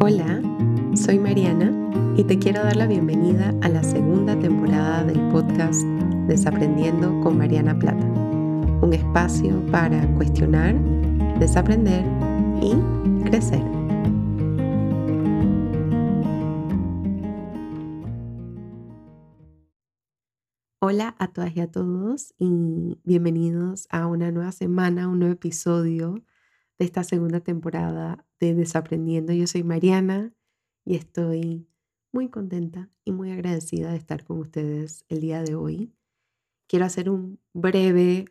Hola, 0.00 0.40
soy 0.94 1.18
Mariana 1.18 1.70
y 2.16 2.24
te 2.24 2.38
quiero 2.38 2.62
dar 2.62 2.76
la 2.76 2.86
bienvenida 2.86 3.54
a 3.60 3.68
la 3.68 3.82
segunda 3.82 4.38
temporada 4.38 5.04
del 5.04 5.20
podcast 5.30 5.82
Desaprendiendo 6.26 7.20
con 7.20 7.36
Mariana 7.36 7.78
Plata, 7.78 8.06
un 8.06 8.94
espacio 8.94 9.60
para 9.66 10.06
cuestionar, 10.14 10.74
desaprender 11.38 12.06
y 12.62 12.74
crecer. 13.24 13.62
Hola 20.80 21.14
a 21.18 21.28
todas 21.28 21.54
y 21.54 21.60
a 21.60 21.70
todos 21.70 22.32
y 22.38 22.98
bienvenidos 23.04 23.88
a 23.90 24.06
una 24.06 24.30
nueva 24.30 24.52
semana, 24.52 25.06
un 25.06 25.18
nuevo 25.18 25.34
episodio 25.34 26.22
de 26.78 26.84
esta 26.84 27.04
segunda 27.04 27.40
temporada 27.40 28.26
de 28.40 28.54
Desaprendiendo. 28.54 29.32
Yo 29.32 29.46
soy 29.46 29.62
Mariana 29.62 30.32
y 30.84 30.96
estoy 30.96 31.66
muy 32.12 32.28
contenta 32.28 32.90
y 33.04 33.12
muy 33.12 33.30
agradecida 33.30 33.90
de 33.90 33.96
estar 33.96 34.24
con 34.24 34.38
ustedes 34.38 35.04
el 35.08 35.20
día 35.20 35.42
de 35.42 35.54
hoy. 35.54 35.92
Quiero 36.66 36.84
hacer 36.84 37.10
un 37.10 37.40
breve 37.52 38.26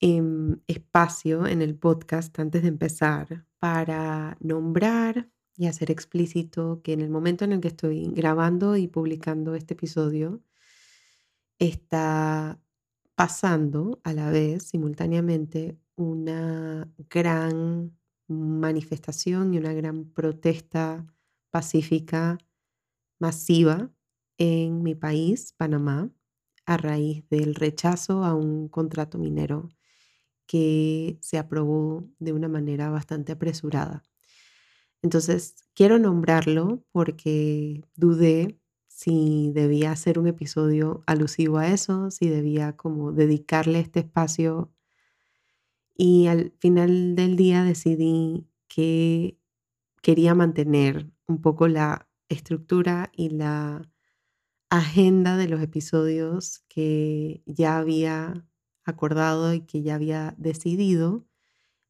em, 0.00 0.60
espacio 0.66 1.46
en 1.46 1.62
el 1.62 1.76
podcast 1.76 2.38
antes 2.38 2.62
de 2.62 2.68
empezar 2.68 3.46
para 3.58 4.36
nombrar 4.40 5.30
y 5.56 5.66
hacer 5.66 5.90
explícito 5.90 6.80
que 6.82 6.92
en 6.92 7.00
el 7.00 7.10
momento 7.10 7.44
en 7.44 7.52
el 7.52 7.60
que 7.60 7.68
estoy 7.68 8.06
grabando 8.12 8.76
y 8.76 8.88
publicando 8.88 9.54
este 9.54 9.74
episodio, 9.74 10.42
está 11.58 12.60
pasando 13.14 14.00
a 14.02 14.12
la 14.12 14.30
vez, 14.30 14.64
simultáneamente, 14.64 15.78
una 15.96 16.90
gran 17.10 17.96
manifestación 18.28 19.54
y 19.54 19.58
una 19.58 19.72
gran 19.72 20.04
protesta 20.12 21.06
pacífica 21.50 22.38
masiva 23.18 23.90
en 24.38 24.82
mi 24.82 24.94
país, 24.94 25.54
Panamá, 25.56 26.10
a 26.66 26.76
raíz 26.76 27.28
del 27.28 27.54
rechazo 27.54 28.24
a 28.24 28.34
un 28.34 28.68
contrato 28.68 29.18
minero 29.18 29.68
que 30.46 31.18
se 31.20 31.38
aprobó 31.38 32.08
de 32.18 32.32
una 32.32 32.48
manera 32.48 32.90
bastante 32.90 33.32
apresurada. 33.32 34.02
Entonces, 35.02 35.56
quiero 35.74 35.98
nombrarlo 35.98 36.84
porque 36.92 37.82
dudé 37.96 38.58
si 38.88 39.50
debía 39.52 39.90
hacer 39.92 40.18
un 40.18 40.28
episodio 40.28 41.02
alusivo 41.06 41.58
a 41.58 41.68
eso, 41.68 42.10
si 42.10 42.28
debía 42.28 42.76
como 42.76 43.12
dedicarle 43.12 43.80
este 43.80 44.00
espacio 44.00 44.70
y 46.04 46.26
al 46.26 46.52
final 46.58 47.14
del 47.14 47.36
día 47.36 47.62
decidí 47.62 48.48
que 48.66 49.38
quería 50.02 50.34
mantener 50.34 51.12
un 51.28 51.40
poco 51.40 51.68
la 51.68 52.08
estructura 52.28 53.12
y 53.14 53.30
la 53.30 53.88
agenda 54.68 55.36
de 55.36 55.46
los 55.46 55.62
episodios 55.62 56.64
que 56.68 57.44
ya 57.46 57.78
había 57.78 58.44
acordado 58.84 59.54
y 59.54 59.60
que 59.60 59.82
ya 59.82 59.94
había 59.94 60.34
decidido. 60.38 61.24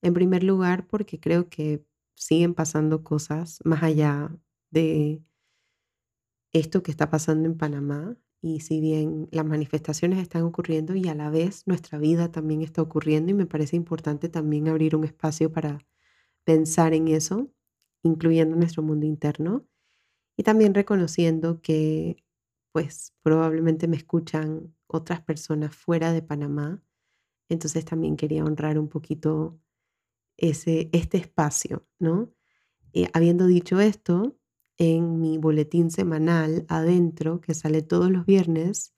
En 0.03 0.13
primer 0.13 0.45
lugar, 0.45 0.87
porque 0.89 1.19
creo 1.19 1.49
que 1.49 1.83
siguen 2.15 2.53
pasando 2.53 3.05
cosas 3.05 3.61
más 3.65 3.83
allá 3.83 4.31
de 4.71 5.25
esto 6.53 6.83
que 6.83 6.91
está 6.91 7.09
pasando 7.09 7.49
en 7.49 7.57
Panamá 7.57 8.19
y 8.43 8.61
si 8.61 8.81
bien 8.81 9.29
las 9.31 9.47
manifestaciones 9.47 10.19
están 10.21 10.43
ocurriendo 10.43 10.97
y 10.97 11.09
a 11.09 11.15
la 11.15 11.31
vez 11.31 11.67
nuestra 11.67 11.99
vida 11.99 12.33
también 12.33 12.63
está 12.63 12.83
ocurriendo 12.83 13.31
y 13.31 13.35
me 13.35 13.47
parece 13.47 13.77
importante 13.77 14.29
también 14.29 14.69
abrir 14.69 14.97
un 14.97 15.05
espacio 15.05 15.53
para 15.53 15.79
pensar 16.45 16.95
en 16.95 17.09
eso, 17.09 17.51
incluyendo 18.03 18.57
nuestro 18.57 18.83
mundo 18.83 19.07
interno 19.07 19.67
y 20.37 20.43
también 20.45 20.75
reconociendo 20.75 21.63
que 21.63 22.17
pues 22.73 23.15
probablemente 23.23 23.89
me 23.89 23.97
escuchan 23.97 24.75
otras 24.89 25.23
personas 25.23 25.75
fuera 25.77 26.13
de 26.13 26.23
Panamá, 26.23 26.83
entonces 27.49 27.85
también 27.85 28.17
quería 28.17 28.45
honrar 28.45 28.79
un 28.79 28.89
poquito 28.89 29.61
ese, 30.37 30.91
este 30.93 31.19
espacio, 31.19 31.87
¿no? 31.99 32.33
Eh, 32.95 33.09
habiendo 33.15 33.47
dicho 33.47 33.81
esto, 33.81 34.37
en 34.79 35.21
mi 35.21 35.39
boletín 35.39 35.91
semanal 35.91 36.65
adentro 36.69 37.41
que 37.41 37.55
sale 37.55 37.83
todos 37.83 38.11
los 38.11 38.27
viernes 38.27 38.95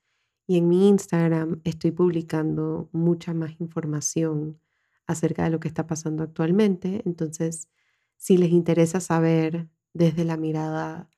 y 0.47 0.57
en 0.57 0.67
mi 0.67 0.87
Instagram 0.87 1.61
estoy 1.63 1.91
publicando 1.91 2.89
mucha 2.91 3.33
más 3.33 3.59
información 3.59 4.59
acerca 5.07 5.43
de 5.43 5.49
lo 5.49 5.59
que 5.59 5.67
está 5.67 5.87
pasando 5.87 6.23
actualmente. 6.23 7.01
Entonces, 7.05 7.69
si 8.17 8.37
les 8.37 8.51
interesa 8.51 8.99
saber 8.99 9.69
desde 9.93 10.25
la 10.25 10.37
mirada 10.37 11.09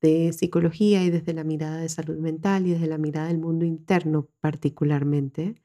de 0.00 0.32
psicología 0.32 1.04
y 1.04 1.10
desde 1.10 1.34
la 1.34 1.44
mirada 1.44 1.78
de 1.78 1.88
salud 1.88 2.18
mental 2.18 2.66
y 2.66 2.72
desde 2.72 2.86
la 2.86 2.98
mirada 2.98 3.28
del 3.28 3.38
mundo 3.38 3.64
interno 3.64 4.28
particularmente, 4.40 5.56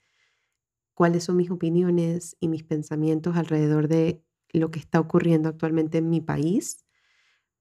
cuáles 0.93 1.23
son 1.25 1.37
mis 1.37 1.51
opiniones 1.51 2.37
y 2.39 2.47
mis 2.47 2.63
pensamientos 2.63 3.35
alrededor 3.37 3.87
de 3.87 4.23
lo 4.51 4.71
que 4.71 4.79
está 4.79 4.99
ocurriendo 4.99 5.49
actualmente 5.49 5.99
en 5.99 6.09
mi 6.09 6.21
país, 6.21 6.85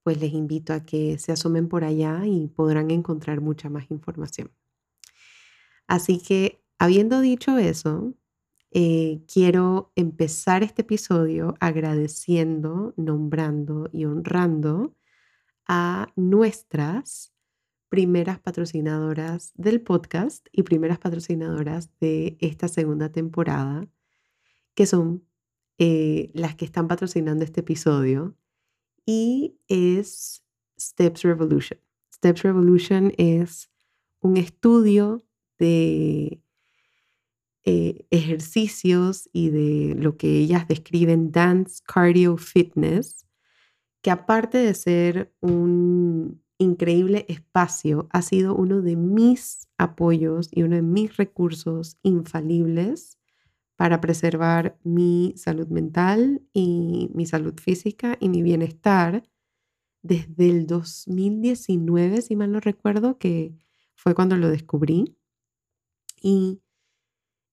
pues 0.08 0.22
les 0.22 0.32
invito 0.32 0.72
a 0.72 0.86
que 0.86 1.18
se 1.18 1.32
asomen 1.32 1.68
por 1.68 1.84
allá 1.84 2.24
y 2.24 2.46
podrán 2.46 2.90
encontrar 2.90 3.42
mucha 3.42 3.68
más 3.68 3.90
información. 3.90 4.50
Así 5.86 6.18
que, 6.18 6.64
habiendo 6.78 7.20
dicho 7.20 7.58
eso, 7.58 8.14
eh, 8.70 9.20
quiero 9.30 9.92
empezar 9.96 10.62
este 10.62 10.80
episodio 10.80 11.56
agradeciendo, 11.60 12.94
nombrando 12.96 13.90
y 13.92 14.06
honrando 14.06 14.96
a 15.66 16.10
nuestras 16.16 17.34
primeras 17.90 18.40
patrocinadoras 18.40 19.52
del 19.56 19.82
podcast 19.82 20.48
y 20.52 20.62
primeras 20.62 20.98
patrocinadoras 20.98 21.90
de 22.00 22.38
esta 22.40 22.66
segunda 22.66 23.12
temporada, 23.12 23.86
que 24.74 24.86
son 24.86 25.22
eh, 25.76 26.30
las 26.32 26.54
que 26.54 26.64
están 26.64 26.88
patrocinando 26.88 27.44
este 27.44 27.60
episodio 27.60 28.38
y 29.08 29.58
es 29.68 30.44
Steps 30.78 31.22
Revolution. 31.22 31.80
Steps 32.12 32.42
Revolution 32.42 33.14
es 33.16 33.70
un 34.20 34.36
estudio 34.36 35.24
de 35.58 36.42
eh, 37.64 38.06
ejercicios 38.10 39.30
y 39.32 39.48
de 39.48 39.94
lo 39.94 40.18
que 40.18 40.40
ellas 40.40 40.68
describen 40.68 41.32
dance, 41.32 41.82
cardio, 41.86 42.36
fitness, 42.36 43.26
que 44.02 44.10
aparte 44.10 44.58
de 44.58 44.74
ser 44.74 45.34
un 45.40 46.42
increíble 46.58 47.24
espacio, 47.28 48.10
ha 48.12 48.20
sido 48.20 48.54
uno 48.54 48.82
de 48.82 48.96
mis 48.96 49.68
apoyos 49.78 50.50
y 50.52 50.64
uno 50.64 50.76
de 50.76 50.82
mis 50.82 51.16
recursos 51.16 51.96
infalibles 52.02 53.17
para 53.78 54.00
preservar 54.00 54.76
mi 54.82 55.34
salud 55.36 55.68
mental 55.68 56.42
y 56.52 57.10
mi 57.14 57.26
salud 57.26 57.54
física 57.60 58.16
y 58.18 58.28
mi 58.28 58.42
bienestar 58.42 59.22
desde 60.02 60.50
el 60.50 60.66
2019, 60.66 62.22
si 62.22 62.34
mal 62.34 62.50
no 62.50 62.58
recuerdo, 62.58 63.18
que 63.18 63.54
fue 63.94 64.16
cuando 64.16 64.36
lo 64.36 64.48
descubrí. 64.48 65.16
Y 66.20 66.60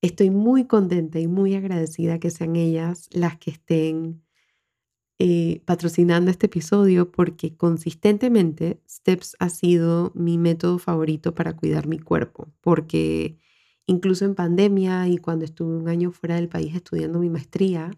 estoy 0.01 0.31
muy 0.31 0.65
contenta 0.65 1.19
y 1.19 1.27
muy 1.27 1.53
agradecida 1.53 2.19
que 2.19 2.31
sean 2.31 2.55
ellas 2.55 3.07
las 3.11 3.37
que 3.37 3.51
estén 3.51 4.23
eh, 5.19 5.61
patrocinando 5.65 6.31
este 6.31 6.47
episodio 6.47 7.11
porque 7.11 7.55
consistentemente 7.55 8.81
Steps 8.89 9.35
ha 9.37 9.49
sido 9.49 10.11
mi 10.15 10.39
método 10.39 10.79
favorito 10.79 11.35
para 11.35 11.55
cuidar 11.55 11.85
mi 11.85 11.99
cuerpo, 11.99 12.51
porque 12.61 13.37
Incluso 13.87 14.25
en 14.25 14.35
pandemia 14.35 15.07
y 15.07 15.17
cuando 15.17 15.45
estuve 15.45 15.75
un 15.77 15.87
año 15.87 16.11
fuera 16.11 16.35
del 16.35 16.49
país 16.49 16.75
estudiando 16.75 17.19
mi 17.19 17.29
maestría, 17.29 17.91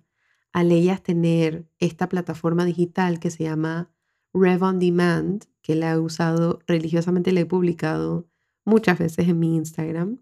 al 0.51 0.71
ellas 0.71 1.01
tener 1.01 1.69
esta 1.79 2.09
plataforma 2.09 2.65
digital 2.65 3.19
que 3.19 3.31
se 3.31 3.43
llama 3.43 3.91
Rev 4.33 4.63
on 4.63 4.79
Demand, 4.79 5.43
que 5.61 5.75
la 5.75 5.91
he 5.93 5.99
usado 5.99 6.59
religiosamente, 6.67 7.31
la 7.31 7.41
he 7.41 7.45
publicado 7.45 8.27
muchas 8.65 8.99
veces 8.99 9.27
en 9.29 9.39
mi 9.39 9.55
Instagram, 9.55 10.19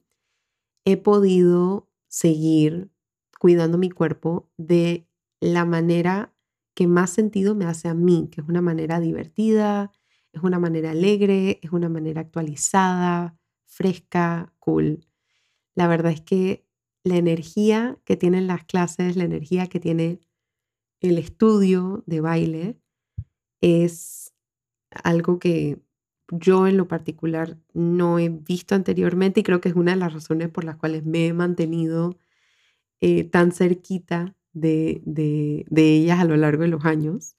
he 0.86 0.98
podido 0.98 1.90
seguir 2.08 2.92
cuidando 3.40 3.78
mi 3.78 3.90
cuerpo 3.90 4.50
de 4.58 5.08
la 5.40 5.66
manera 5.66 6.34
que 6.76 6.88
más 6.88 7.10
sentido 7.10 7.56
me 7.56 7.66
hace 7.66 7.88
a 7.88 7.94
mí, 7.94 8.30
que 8.32 8.42
es 8.42 8.48
una 8.48 8.62
manera 8.62 9.00
divertida, 9.00 9.92
es 10.32 10.44
una 10.44 10.60
manera 10.60 10.92
alegre, 10.92 11.60
es 11.64 11.72
una 11.72 11.90
manera 11.90 12.22
actualizada, 12.22 13.38
fresca, 13.66 14.54
cool. 14.60 15.06
La 15.76 15.88
verdad 15.88 16.12
es 16.12 16.22
que 16.22 16.66
la 17.04 17.18
energía 17.18 18.00
que 18.06 18.18
tienen 18.18 18.48
las 18.48 18.66
clases, 18.66 19.16
la 19.16 19.26
energía 19.26 19.68
que 19.68 19.80
tiene 19.80 20.20
el 21.02 21.18
estudio 21.18 22.04
de 22.08 22.22
baile 22.22 22.80
es 23.62 24.34
algo 25.04 25.40
que 25.40 25.82
yo 26.32 26.68
en 26.68 26.78
lo 26.78 26.88
particular 26.88 27.58
no 27.74 28.20
he 28.20 28.30
visto 28.30 28.76
anteriormente 28.76 29.42
y 29.42 29.44
creo 29.44 29.62
que 29.62 29.70
es 29.70 29.76
una 29.76 29.92
de 29.94 29.98
las 30.00 30.14
razones 30.14 30.50
por 30.50 30.64
las 30.64 30.78
cuales 30.78 31.06
me 31.06 31.28
he 31.28 31.34
mantenido 31.34 32.18
eh, 33.02 33.26
tan 33.26 33.52
cerquita 33.52 34.36
de, 34.54 35.02
de, 35.06 35.66
de 35.70 35.96
ellas 35.96 36.20
a 36.20 36.26
lo 36.26 36.38
largo 36.38 36.64
de 36.64 36.70
los 36.70 36.86
años. 36.86 37.36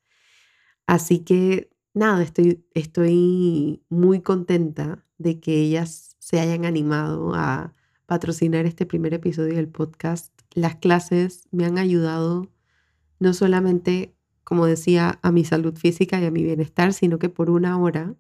Así 0.87 1.21
que 1.21 1.71
nada, 1.95 2.23
estoy, 2.23 2.65
estoy 2.75 3.83
muy 3.91 4.23
contenta 4.23 5.05
de 5.19 5.41
que 5.41 5.61
ellas 5.61 6.17
se 6.21 6.41
hayan 6.41 6.67
animado 6.67 7.35
a 7.35 7.76
patrocinar 8.07 8.67
este 8.67 8.87
primer 8.87 9.15
episodio 9.15 9.57
del 9.57 9.69
podcast. 9.69 10.33
Las 10.55 10.77
clases 10.77 11.49
me 11.51 11.65
han 11.65 11.79
ayudado 11.79 12.49
no 13.19 13.35
solamente, 13.35 14.15
como 14.45 14.67
decía, 14.67 15.19
a 15.23 15.33
mi 15.33 15.45
salud 15.45 15.77
física 15.77 16.21
y 16.21 16.25
a 16.25 16.31
mi 16.31 16.43
bienestar, 16.43 16.93
sino 16.93 17.19
que 17.19 17.29
por 17.29 17.51
una 17.51 17.79
hora 17.79 18.15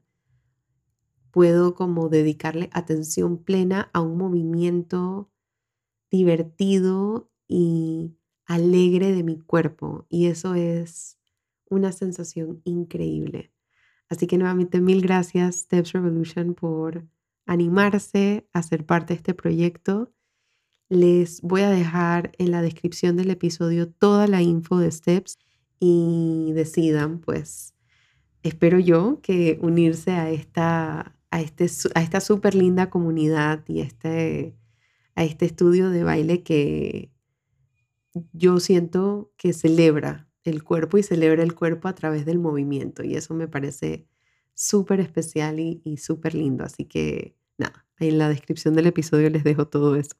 puedo 1.31 1.75
como 1.75 2.09
dedicarle 2.09 2.71
atención 2.73 3.38
plena 3.38 3.91
a 3.93 4.00
un 4.00 4.17
movimiento 4.17 5.31
divertido 6.11 7.31
y 7.47 8.17
alegre 8.47 9.12
de 9.12 9.23
mi 9.23 9.38
cuerpo. 9.38 10.06
Y 10.09 10.27
eso 10.27 10.55
es 10.55 11.19
una 11.69 11.93
sensación 11.93 12.62
increíble. 12.65 13.53
Así 14.09 14.27
que 14.27 14.38
nuevamente 14.38 14.81
mil 14.81 15.03
gracias 15.03 15.56
Steps 15.56 15.93
Revolution 15.93 16.55
por 16.55 17.06
animarse 17.47 18.49
a 18.53 18.63
ser 18.63 18.85
parte 18.85 19.15
de 19.15 19.19
este 19.19 19.35
proyecto. 19.35 20.13
Les 20.89 21.41
voy 21.43 21.63
a 21.63 21.71
dejar 21.71 22.33
en 22.39 22.51
la 22.51 22.63
descripción 22.63 23.17
del 23.17 23.31
episodio 23.31 23.89
toda 23.89 24.27
la 24.27 24.43
info 24.43 24.79
de 24.79 24.91
Steps 24.91 25.39
y 25.81 26.53
decidan, 26.55 27.21
pues, 27.21 27.75
espero 28.43 28.79
yo 28.79 29.21
que 29.23 29.59
unirse 29.63 30.13
a 30.13 30.31
esta, 30.31 31.17
a 31.31 31.41
este, 31.41 31.69
a 31.95 32.03
esta 32.03 32.21
súper 32.21 32.55
linda 32.55 32.91
comunidad 32.91 33.65
y 33.69 33.81
este, 33.81 34.57
a 35.15 35.25
este 35.25 35.47
estudio 35.47 35.91
de 35.91 36.05
baile 36.05 36.43
que 36.43 37.11
yo 38.33 38.61
siento 38.61 39.33
que 39.37 39.53
celebra 39.53 40.29
el 40.45 40.63
cuerpo 40.63 40.99
y 40.99 41.03
celebra 41.03 41.43
el 41.43 41.55
cuerpo 41.55 41.89
a 41.89 41.95
través 41.95 42.25
del 42.25 42.39
movimiento. 42.39 43.03
Y 43.03 43.17
eso 43.17 43.35
me 43.35 43.49
parece 43.49 44.07
súper 44.55 45.01
especial 45.01 45.61
y, 45.61 45.97
súper 45.99 46.35
lindo. 46.35 46.65
Así 46.65 46.85
que 46.85 47.36
nada, 47.58 47.87
en 47.99 48.19
la 48.19 48.29
descripción 48.29 48.75
del 48.75 48.87
episodio 48.87 49.31
les 49.31 49.44
dejo 49.44 49.69
todo 49.69 49.97
eso. 49.97 50.17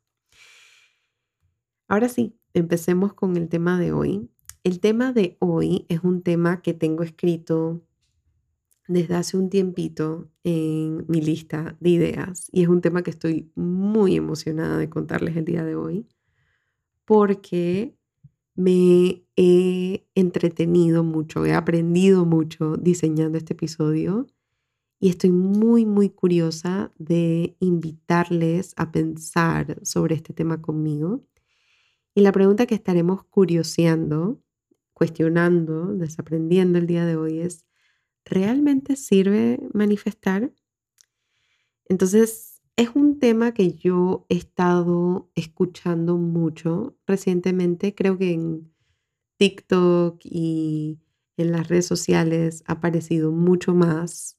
Ahora 1.88 2.08
sí, 2.08 2.36
empecemos 2.54 3.14
con 3.14 3.36
el 3.36 3.48
tema 3.48 3.78
de 3.78 3.92
hoy. 3.92 4.28
El 4.64 4.80
tema 4.80 5.12
de 5.12 5.36
hoy 5.38 5.86
es 5.88 6.00
un 6.02 6.22
tema 6.22 6.62
que 6.62 6.74
tengo 6.74 7.02
escrito 7.04 7.86
desde 8.88 9.14
hace 9.14 9.36
un 9.36 9.50
tiempito 9.50 10.30
en 10.44 11.04
mi 11.08 11.20
lista 11.20 11.76
de 11.80 11.90
ideas 11.90 12.48
y 12.52 12.62
es 12.62 12.68
un 12.68 12.80
tema 12.80 13.02
que 13.02 13.10
estoy 13.10 13.50
muy 13.54 14.16
emocionada 14.16 14.78
de 14.78 14.88
contarles 14.88 15.36
el 15.36 15.44
día 15.44 15.64
de 15.64 15.74
hoy 15.74 16.06
porque 17.04 17.96
me 18.54 19.24
he 19.36 20.06
entretenido 20.14 21.04
mucho, 21.04 21.44
he 21.44 21.52
aprendido 21.52 22.24
mucho 22.24 22.76
diseñando 22.76 23.38
este 23.38 23.52
episodio 23.52 24.26
y 25.06 25.10
estoy 25.10 25.30
muy, 25.30 25.86
muy 25.86 26.10
curiosa 26.10 26.92
de 26.98 27.56
invitarles 27.60 28.74
a 28.76 28.90
pensar 28.90 29.78
sobre 29.86 30.16
este 30.16 30.34
tema 30.34 30.60
conmigo. 30.60 31.24
Y 32.12 32.22
la 32.22 32.32
pregunta 32.32 32.66
que 32.66 32.74
estaremos 32.74 33.22
curioseando, 33.22 34.42
cuestionando, 34.94 35.94
desaprendiendo 35.94 36.80
el 36.80 36.88
día 36.88 37.06
de 37.06 37.14
hoy 37.14 37.38
es, 37.38 37.64
¿realmente 38.24 38.96
sirve 38.96 39.60
manifestar? 39.72 40.52
Entonces, 41.84 42.60
es 42.74 42.90
un 42.96 43.20
tema 43.20 43.54
que 43.54 43.74
yo 43.74 44.26
he 44.28 44.34
estado 44.34 45.30
escuchando 45.36 46.16
mucho 46.16 46.96
recientemente. 47.06 47.94
Creo 47.94 48.18
que 48.18 48.32
en 48.32 48.74
TikTok 49.36 50.18
y 50.24 50.98
en 51.36 51.52
las 51.52 51.68
redes 51.68 51.86
sociales 51.86 52.64
ha 52.66 52.72
aparecido 52.72 53.30
mucho 53.30 53.72
más, 53.72 54.36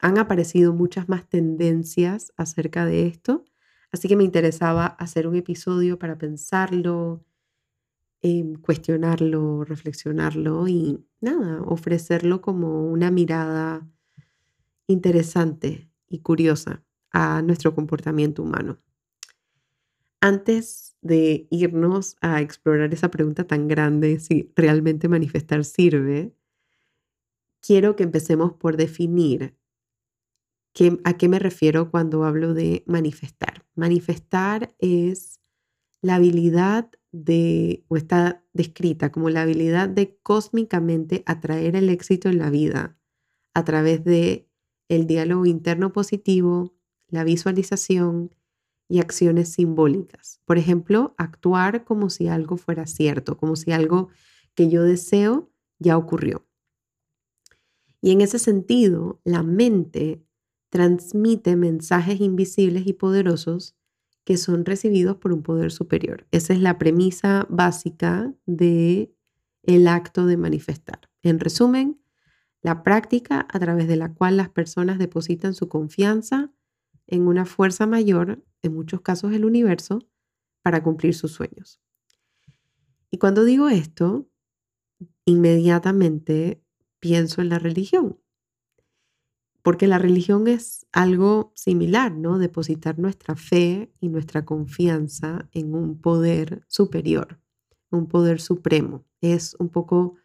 han 0.00 0.18
aparecido 0.18 0.72
muchas 0.74 1.08
más 1.08 1.28
tendencias 1.28 2.32
acerca 2.36 2.84
de 2.86 3.06
esto. 3.06 3.44
Así 3.92 4.08
que 4.08 4.16
me 4.16 4.24
interesaba 4.24 4.86
hacer 4.86 5.26
un 5.26 5.36
episodio 5.36 5.98
para 5.98 6.18
pensarlo, 6.18 7.24
em, 8.22 8.54
cuestionarlo, 8.56 9.64
reflexionarlo 9.64 10.68
y 10.68 11.04
nada, 11.20 11.62
ofrecerlo 11.62 12.40
como 12.42 12.86
una 12.90 13.10
mirada 13.10 13.86
interesante 14.86 15.88
y 16.08 16.18
curiosa 16.20 16.84
a 17.12 17.42
nuestro 17.42 17.74
comportamiento 17.74 18.42
humano. 18.42 18.78
Antes 20.22 20.96
de 21.00 21.46
irnos 21.50 22.16
a 22.20 22.42
explorar 22.42 22.92
esa 22.92 23.10
pregunta 23.10 23.44
tan 23.46 23.68
grande, 23.68 24.20
si 24.20 24.52
realmente 24.54 25.08
manifestar 25.08 25.64
sirve, 25.64 26.34
quiero 27.62 27.96
que 27.96 28.02
empecemos 28.02 28.52
por 28.52 28.76
definir 28.76 29.54
a 31.04 31.16
qué 31.16 31.28
me 31.28 31.38
refiero 31.38 31.90
cuando 31.90 32.24
hablo 32.24 32.54
de 32.54 32.84
manifestar. 32.86 33.66
Manifestar 33.74 34.74
es 34.78 35.40
la 36.02 36.16
habilidad 36.16 36.90
de, 37.12 37.84
o 37.88 37.96
está 37.96 38.44
descrita 38.52 39.12
como 39.12 39.30
la 39.30 39.42
habilidad 39.42 39.88
de 39.88 40.16
cósmicamente 40.22 41.22
atraer 41.26 41.76
el 41.76 41.88
éxito 41.88 42.28
en 42.28 42.38
la 42.38 42.50
vida 42.50 42.96
a 43.54 43.64
través 43.64 44.04
de 44.04 44.48
el 44.88 45.06
diálogo 45.06 45.46
interno 45.46 45.92
positivo, 45.92 46.74
la 47.08 47.24
visualización 47.24 48.34
y 48.88 49.00
acciones 49.00 49.50
simbólicas. 49.52 50.40
Por 50.44 50.58
ejemplo, 50.58 51.14
actuar 51.16 51.84
como 51.84 52.10
si 52.10 52.28
algo 52.28 52.56
fuera 52.56 52.86
cierto, 52.86 53.36
como 53.36 53.56
si 53.56 53.72
algo 53.72 54.08
que 54.54 54.68
yo 54.68 54.82
deseo 54.82 55.50
ya 55.78 55.96
ocurrió. 55.96 56.46
Y 58.02 58.12
en 58.12 58.20
ese 58.20 58.38
sentido, 58.38 59.20
la 59.24 59.42
mente 59.42 60.24
transmite 60.70 61.56
mensajes 61.56 62.20
invisibles 62.20 62.86
y 62.86 62.92
poderosos 62.92 63.76
que 64.24 64.36
son 64.36 64.64
recibidos 64.64 65.16
por 65.16 65.32
un 65.32 65.42
poder 65.42 65.72
superior. 65.72 66.26
Esa 66.30 66.52
es 66.52 66.60
la 66.60 66.78
premisa 66.78 67.46
básica 67.50 68.32
de 68.46 69.12
el 69.62 69.88
acto 69.88 70.26
de 70.26 70.36
manifestar. 70.36 71.00
En 71.22 71.40
resumen, 71.40 72.00
la 72.62 72.82
práctica 72.82 73.46
a 73.50 73.58
través 73.58 73.88
de 73.88 73.96
la 73.96 74.14
cual 74.14 74.36
las 74.36 74.48
personas 74.48 74.98
depositan 74.98 75.54
su 75.54 75.68
confianza 75.68 76.52
en 77.06 77.26
una 77.26 77.44
fuerza 77.44 77.86
mayor, 77.86 78.44
en 78.62 78.74
muchos 78.74 79.00
casos 79.00 79.32
el 79.32 79.44
universo, 79.44 79.98
para 80.62 80.82
cumplir 80.82 81.14
sus 81.14 81.32
sueños. 81.32 81.80
Y 83.10 83.18
cuando 83.18 83.44
digo 83.44 83.68
esto, 83.68 84.28
inmediatamente 85.24 86.62
pienso 87.00 87.40
en 87.40 87.48
la 87.48 87.58
religión, 87.58 88.19
porque 89.62 89.86
la 89.86 89.98
religión 89.98 90.48
es 90.48 90.86
algo 90.92 91.52
similar, 91.54 92.12
¿no? 92.12 92.38
Depositar 92.38 92.98
nuestra 92.98 93.36
fe 93.36 93.92
y 94.00 94.08
nuestra 94.08 94.44
confianza 94.44 95.48
en 95.52 95.74
un 95.74 96.00
poder 96.00 96.64
superior, 96.68 97.40
un 97.90 98.06
poder 98.08 98.40
supremo. 98.40 99.04
Es 99.20 99.56
un 99.58 99.68
poco 99.68 100.16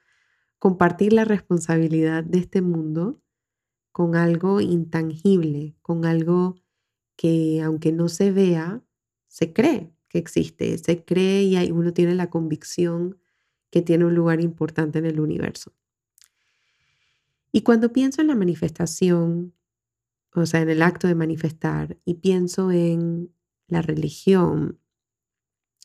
compartir 0.60 1.14
la 1.14 1.26
responsabilidad 1.26 2.24
de 2.24 2.40
este 2.40 2.62
mundo 2.62 3.22
con 3.92 4.16
algo 4.16 4.62
intangible, 4.62 5.76
con 5.82 6.06
algo 6.06 6.56
que 7.16 7.62
aunque 7.62 7.92
no 7.92 8.10
se 8.10 8.32
vea, 8.32 8.84
se 9.28 9.54
cree 9.54 9.94
que 10.10 10.18
existe, 10.18 10.78
se 10.78 11.04
cree 11.04 11.44
y 11.44 11.72
uno 11.72 11.94
tiene 11.94 12.16
la 12.16 12.30
convicción 12.30 13.18
que 13.72 13.82
tiene 13.82 14.06
un 14.06 14.16
lugar 14.16 14.42
importante 14.42 15.00
en 15.00 15.06
el 15.06 15.20
universo. 15.20 15.74
Y 17.56 17.62
cuando 17.62 17.94
pienso 17.94 18.20
en 18.20 18.28
la 18.28 18.36
manifestación, 18.36 19.54
o 20.34 20.46
sea, 20.46 20.60
en 20.60 20.70
el 20.70 20.82
acto 20.82 21.08
de 21.08 21.16
manifestar, 21.16 21.98
y 22.04 22.16
pienso 22.16 22.70
en 22.70 23.34
la 23.70 23.82
religión, 23.82 24.82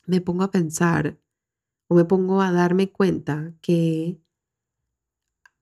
me 0.04 0.20
pongo 0.20 0.42
a 0.42 0.50
pensar 0.50 1.20
o 1.86 1.94
me 1.94 2.04
pongo 2.04 2.42
a 2.42 2.50
darme 2.50 2.90
cuenta 2.90 3.54
que 3.60 4.20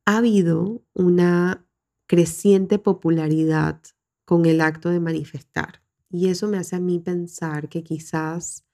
ha 0.06 0.16
habido 0.16 0.82
una 0.94 1.66
creciente 2.06 2.78
popularidad 2.78 3.82
con 4.24 4.46
el 4.46 4.62
acto 4.62 4.88
de 4.88 5.00
manifestar. 5.00 5.82
Y 6.08 6.30
eso 6.30 6.48
me 6.48 6.56
hace 6.56 6.76
a 6.76 6.80
mí 6.80 7.00
pensar 7.00 7.68
que 7.68 7.84
quizás 7.84 8.64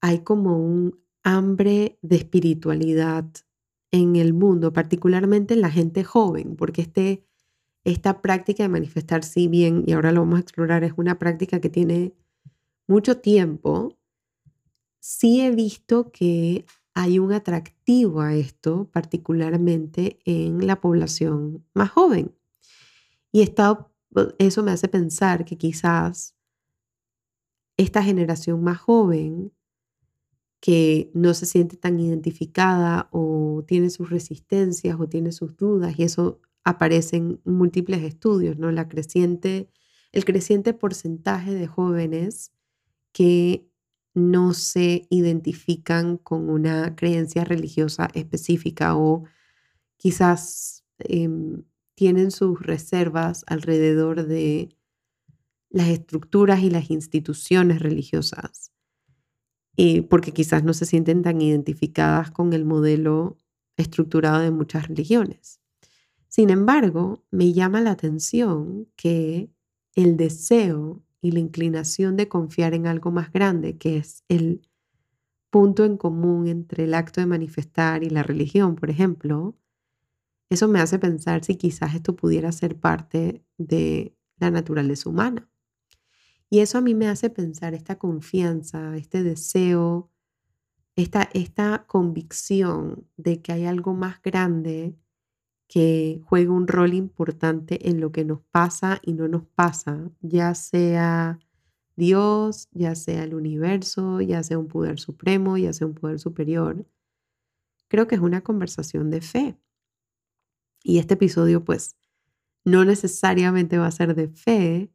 hay 0.00 0.24
como 0.24 0.58
un 0.58 1.04
hambre 1.22 2.00
de 2.02 2.16
espiritualidad 2.16 3.26
en 3.92 4.16
el 4.16 4.32
mundo, 4.32 4.72
particularmente 4.72 5.54
en 5.54 5.60
la 5.60 5.70
gente 5.70 6.02
joven, 6.02 6.56
porque 6.56 6.82
este, 6.82 7.24
esta 7.84 8.22
práctica 8.22 8.62
de 8.64 8.70
manifestar, 8.70 9.22
si 9.22 9.48
bien, 9.48 9.84
y 9.86 9.92
ahora 9.92 10.12
lo 10.12 10.20
vamos 10.20 10.38
a 10.38 10.42
explorar, 10.42 10.82
es 10.82 10.94
una 10.96 11.18
práctica 11.18 11.60
que 11.60 11.68
tiene 11.68 12.14
mucho 12.88 13.18
tiempo, 13.18 13.98
sí 14.98 15.42
he 15.42 15.50
visto 15.50 16.10
que 16.10 16.64
hay 16.94 17.18
un 17.18 17.32
atractivo 17.32 18.20
a 18.20 18.34
esto, 18.34 18.88
particularmente 18.92 20.18
en 20.24 20.66
la 20.66 20.80
población 20.80 21.64
más 21.74 21.90
joven. 21.90 22.34
Y 23.30 23.42
eso 24.38 24.62
me 24.62 24.72
hace 24.72 24.88
pensar 24.88 25.44
que 25.44 25.56
quizás 25.56 26.34
esta 27.78 28.02
generación 28.02 28.62
más 28.62 28.78
joven 28.78 29.52
que 30.62 31.10
no 31.12 31.34
se 31.34 31.44
siente 31.44 31.76
tan 31.76 31.98
identificada 31.98 33.08
o 33.10 33.64
tiene 33.66 33.90
sus 33.90 34.10
resistencias 34.10 34.96
o 35.00 35.08
tiene 35.08 35.32
sus 35.32 35.56
dudas 35.56 35.98
y 35.98 36.04
eso 36.04 36.40
aparece 36.62 37.16
en 37.16 37.40
múltiples 37.44 38.02
estudios, 38.04 38.58
¿no? 38.58 38.70
La 38.70 38.88
creciente, 38.88 39.68
el 40.12 40.24
creciente 40.24 40.72
porcentaje 40.72 41.52
de 41.52 41.66
jóvenes 41.66 42.52
que 43.10 43.68
no 44.14 44.54
se 44.54 45.08
identifican 45.10 46.16
con 46.16 46.48
una 46.48 46.94
creencia 46.94 47.42
religiosa 47.42 48.08
específica 48.14 48.96
o 48.96 49.24
quizás 49.96 50.84
em, 51.00 51.64
tienen 51.96 52.30
sus 52.30 52.60
reservas 52.60 53.44
alrededor 53.48 54.28
de 54.28 54.76
las 55.70 55.88
estructuras 55.88 56.62
y 56.62 56.70
las 56.70 56.88
instituciones 56.92 57.82
religiosas, 57.82 58.70
eh, 59.76 60.02
porque 60.02 60.32
quizás 60.32 60.64
no 60.64 60.74
se 60.74 60.86
sienten 60.86 61.22
tan 61.22 61.40
identificadas 61.40 62.30
con 62.30 62.52
el 62.52 62.64
modelo 62.64 63.38
estructurado 63.76 64.40
de 64.40 64.50
muchas 64.50 64.88
religiones. 64.88 65.60
Sin 66.28 66.50
embargo, 66.50 67.24
me 67.30 67.52
llama 67.52 67.80
la 67.80 67.92
atención 67.92 68.88
que 68.96 69.50
el 69.94 70.16
deseo 70.16 71.02
y 71.20 71.32
la 71.32 71.40
inclinación 71.40 72.16
de 72.16 72.28
confiar 72.28 72.74
en 72.74 72.86
algo 72.86 73.10
más 73.10 73.32
grande, 73.32 73.76
que 73.76 73.98
es 73.98 74.24
el 74.28 74.62
punto 75.50 75.84
en 75.84 75.98
común 75.98 76.48
entre 76.48 76.84
el 76.84 76.94
acto 76.94 77.20
de 77.20 77.26
manifestar 77.26 78.02
y 78.02 78.10
la 78.10 78.22
religión, 78.22 78.74
por 78.74 78.88
ejemplo, 78.90 79.54
eso 80.50 80.68
me 80.68 80.80
hace 80.80 80.98
pensar 80.98 81.44
si 81.44 81.56
quizás 81.56 81.94
esto 81.94 82.16
pudiera 82.16 82.52
ser 82.52 82.78
parte 82.78 83.44
de 83.58 84.16
la 84.38 84.50
naturaleza 84.50 85.08
humana. 85.08 85.51
Y 86.52 86.60
eso 86.60 86.76
a 86.76 86.80
mí 86.82 86.94
me 86.94 87.08
hace 87.08 87.30
pensar 87.30 87.72
esta 87.72 87.98
confianza, 87.98 88.94
este 88.98 89.22
deseo, 89.22 90.10
esta, 90.96 91.30
esta 91.32 91.86
convicción 91.86 93.08
de 93.16 93.40
que 93.40 93.52
hay 93.52 93.64
algo 93.64 93.94
más 93.94 94.20
grande 94.20 94.94
que 95.66 96.20
juega 96.26 96.52
un 96.52 96.68
rol 96.68 96.92
importante 96.92 97.88
en 97.88 98.02
lo 98.02 98.12
que 98.12 98.26
nos 98.26 98.42
pasa 98.50 99.00
y 99.02 99.14
no 99.14 99.28
nos 99.28 99.46
pasa, 99.46 100.10
ya 100.20 100.54
sea 100.54 101.38
Dios, 101.96 102.68
ya 102.72 102.96
sea 102.96 103.24
el 103.24 103.32
universo, 103.32 104.20
ya 104.20 104.42
sea 104.42 104.58
un 104.58 104.68
poder 104.68 105.00
supremo, 105.00 105.56
ya 105.56 105.72
sea 105.72 105.86
un 105.86 105.94
poder 105.94 106.18
superior. 106.18 106.86
Creo 107.88 108.06
que 108.06 108.16
es 108.16 108.20
una 108.20 108.42
conversación 108.42 109.10
de 109.10 109.22
fe. 109.22 109.58
Y 110.82 110.98
este 110.98 111.14
episodio 111.14 111.64
pues 111.64 111.96
no 112.62 112.84
necesariamente 112.84 113.78
va 113.78 113.86
a 113.86 113.90
ser 113.90 114.14
de 114.14 114.28
fe, 114.28 114.91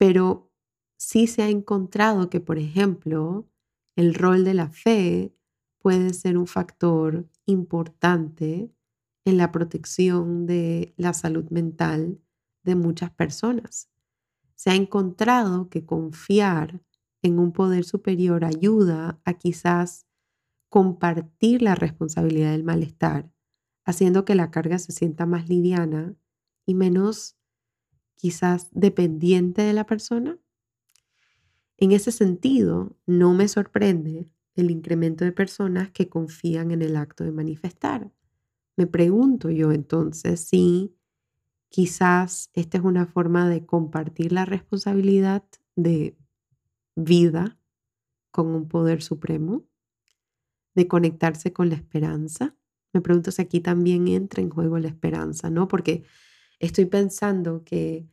pero 0.00 0.50
sí 0.98 1.26
se 1.26 1.42
ha 1.42 1.50
encontrado 1.50 2.30
que, 2.30 2.40
por 2.40 2.58
ejemplo, 2.58 3.46
el 3.96 4.14
rol 4.14 4.44
de 4.44 4.54
la 4.54 4.70
fe 4.70 5.34
puede 5.78 6.14
ser 6.14 6.38
un 6.38 6.46
factor 6.46 7.28
importante 7.44 8.72
en 9.26 9.36
la 9.36 9.52
protección 9.52 10.46
de 10.46 10.94
la 10.96 11.12
salud 11.12 11.50
mental 11.50 12.18
de 12.64 12.76
muchas 12.76 13.10
personas. 13.10 13.90
Se 14.54 14.70
ha 14.70 14.74
encontrado 14.74 15.68
que 15.68 15.84
confiar 15.84 16.80
en 17.22 17.38
un 17.38 17.52
poder 17.52 17.84
superior 17.84 18.46
ayuda 18.46 19.20
a 19.26 19.34
quizás 19.34 20.06
compartir 20.70 21.60
la 21.60 21.74
responsabilidad 21.74 22.52
del 22.52 22.64
malestar 22.64 23.30
haciendo 23.84 24.24
que 24.24 24.34
la 24.34 24.50
carga 24.50 24.78
se 24.78 24.92
sienta 24.92 25.26
más 25.26 25.50
liviana 25.50 26.16
y 26.64 26.74
menos 26.74 27.36
quizás 28.20 28.68
dependiente 28.72 29.62
de 29.62 29.72
la 29.72 29.86
persona. 29.86 30.38
En 31.78 31.92
ese 31.92 32.12
sentido, 32.12 32.96
no 33.06 33.32
me 33.34 33.48
sorprende 33.48 34.28
el 34.54 34.70
incremento 34.70 35.24
de 35.24 35.32
personas 35.32 35.90
que 35.90 36.08
confían 36.08 36.70
en 36.70 36.82
el 36.82 36.96
acto 36.96 37.24
de 37.24 37.32
manifestar. 37.32 38.10
Me 38.76 38.86
pregunto 38.86 39.50
yo 39.50 39.72
entonces 39.72 40.40
si 40.40 40.94
quizás 41.68 42.50
esta 42.52 42.78
es 42.78 42.84
una 42.84 43.06
forma 43.06 43.48
de 43.48 43.64
compartir 43.64 44.32
la 44.32 44.44
responsabilidad 44.44 45.44
de 45.76 46.16
vida 46.96 47.58
con 48.30 48.48
un 48.48 48.68
poder 48.68 49.02
supremo, 49.02 49.64
de 50.74 50.86
conectarse 50.88 51.52
con 51.52 51.68
la 51.68 51.76
esperanza 51.76 52.54
me 52.92 53.00
pregunto 53.00 53.30
si 53.30 53.42
aquí 53.42 53.60
también 53.60 54.08
entra 54.08 54.42
en 54.42 54.50
juego 54.50 54.78
la 54.78 54.88
esperanza, 54.88 55.50
¿no? 55.50 55.68
Porque 55.68 56.04
estoy 56.60 56.84
pensando 56.84 57.64
que 57.64 58.06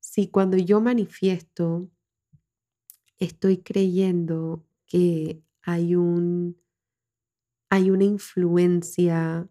si 0.00 0.28
cuando 0.28 0.56
yo 0.58 0.80
manifiesto 0.80 1.88
estoy 3.18 3.58
creyendo 3.58 4.66
que 4.86 5.42
hay 5.62 5.94
un 5.94 6.56
hay 7.70 7.90
una 7.90 8.04
influencia 8.04 9.48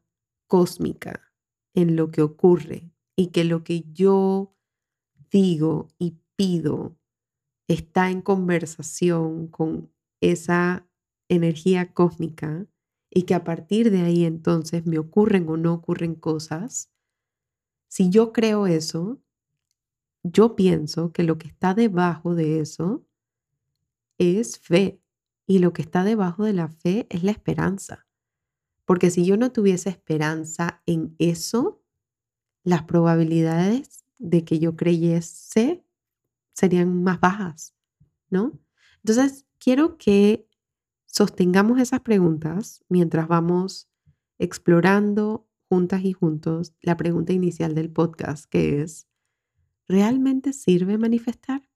cósmica 0.47 1.33
en 1.73 1.95
lo 1.97 2.11
que 2.11 2.21
ocurre 2.21 2.91
y 3.17 3.27
que 3.27 3.43
lo 3.43 3.63
que 3.63 3.83
yo 3.91 4.55
digo 5.31 5.89
y 5.99 6.17
pido 6.37 6.97
está 7.67 8.11
en 8.11 8.21
conversación 8.21 9.47
con 9.47 9.91
esa 10.21 10.87
energía 11.29 11.93
cósmica, 11.93 12.67
y 13.09 13.23
que 13.23 13.33
a 13.33 13.43
partir 13.43 13.91
de 13.91 14.01
ahí 14.01 14.25
entonces 14.25 14.85
me 14.85 14.99
ocurren 14.99 15.47
o 15.49 15.57
no 15.57 15.73
ocurren 15.73 16.15
cosas, 16.15 16.91
si 17.87 18.09
yo 18.09 18.33
creo 18.33 18.67
eso, 18.67 19.21
yo 20.23 20.55
pienso 20.55 21.11
que 21.11 21.23
lo 21.23 21.37
que 21.37 21.47
está 21.47 21.73
debajo 21.73 22.35
de 22.35 22.59
eso 22.59 23.05
es 24.17 24.59
fe 24.59 25.01
y 25.45 25.59
lo 25.59 25.73
que 25.73 25.81
está 25.81 26.03
debajo 26.03 26.43
de 26.43 26.53
la 26.53 26.69
fe 26.69 27.07
es 27.09 27.23
la 27.23 27.31
esperanza. 27.31 28.07
Porque 28.85 29.09
si 29.09 29.25
yo 29.25 29.37
no 29.37 29.51
tuviese 29.51 29.89
esperanza 29.89 30.81
en 30.85 31.15
eso, 31.19 31.81
las 32.63 32.83
probabilidades 32.83 34.05
de 34.17 34.43
que 34.43 34.59
yo 34.59 34.75
creyese 34.75 35.83
serían 36.53 37.03
más 37.03 37.19
bajas, 37.19 37.75
¿no? 38.29 38.59
Entonces, 39.03 39.45
quiero 39.59 39.97
que 39.97 40.47
Sostengamos 41.17 41.79
esas 41.79 42.01
preguntas 42.01 42.83
mientras 42.89 43.29
vamos 43.29 43.87
explorando 44.37 45.47
juntas 45.75 46.05
y 46.05 46.13
juntos 46.13 46.73
la 46.81 46.95
pregunta 46.95 47.33
inicial 47.33 47.75
del 47.75 47.91
podcast, 47.91 48.45
que 48.45 48.81
es, 48.81 49.09
¿realmente 49.89 50.53
sirve 50.53 50.97
manifestar? 50.97 51.69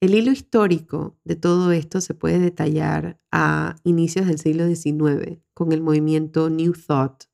El 0.00 0.14
hilo 0.14 0.30
histórico 0.30 1.18
de 1.24 1.36
todo 1.36 1.72
esto 1.72 2.02
se 2.02 2.12
puede 2.12 2.38
detallar 2.38 3.18
a 3.32 3.76
inicios 3.84 4.26
del 4.26 4.38
siglo 4.38 4.66
XIX 4.66 5.38
con 5.54 5.72
el 5.72 5.80
movimiento 5.80 6.50
New 6.50 6.74
Thought, 6.74 7.24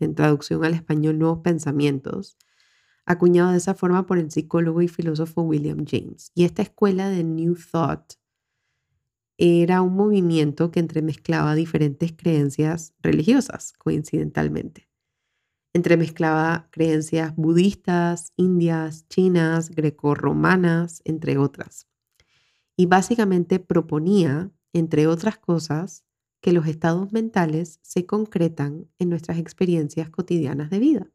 en 0.00 0.16
traducción 0.16 0.64
al 0.64 0.74
español 0.74 1.20
Nuevos 1.20 1.38
Pensamientos, 1.44 2.36
acuñado 3.06 3.52
de 3.52 3.58
esa 3.58 3.76
forma 3.76 4.06
por 4.06 4.18
el 4.18 4.32
psicólogo 4.32 4.82
y 4.82 4.88
filósofo 4.88 5.42
William 5.42 5.84
James. 5.88 6.32
Y 6.34 6.42
esta 6.42 6.62
escuela 6.62 7.08
de 7.10 7.22
New 7.22 7.54
Thought 7.70 8.14
era 9.38 9.82
un 9.82 9.94
movimiento 9.94 10.70
que 10.70 10.80
entremezclaba 10.80 11.54
diferentes 11.54 12.12
creencias 12.12 12.94
religiosas, 13.00 13.72
coincidentalmente. 13.78 14.88
Entremezclaba 15.74 16.68
creencias 16.70 17.34
budistas, 17.34 18.32
indias, 18.36 19.08
chinas, 19.08 19.70
grecorromanas, 19.70 21.00
entre 21.04 21.38
otras. 21.38 21.88
Y 22.76 22.86
básicamente 22.86 23.58
proponía, 23.58 24.50
entre 24.72 25.06
otras 25.06 25.38
cosas, 25.38 26.04
que 26.42 26.52
los 26.52 26.66
estados 26.66 27.12
mentales 27.12 27.78
se 27.82 28.04
concretan 28.04 28.88
en 28.98 29.08
nuestras 29.08 29.38
experiencias 29.38 30.10
cotidianas 30.10 30.70
de 30.70 30.78
vida. 30.78 31.10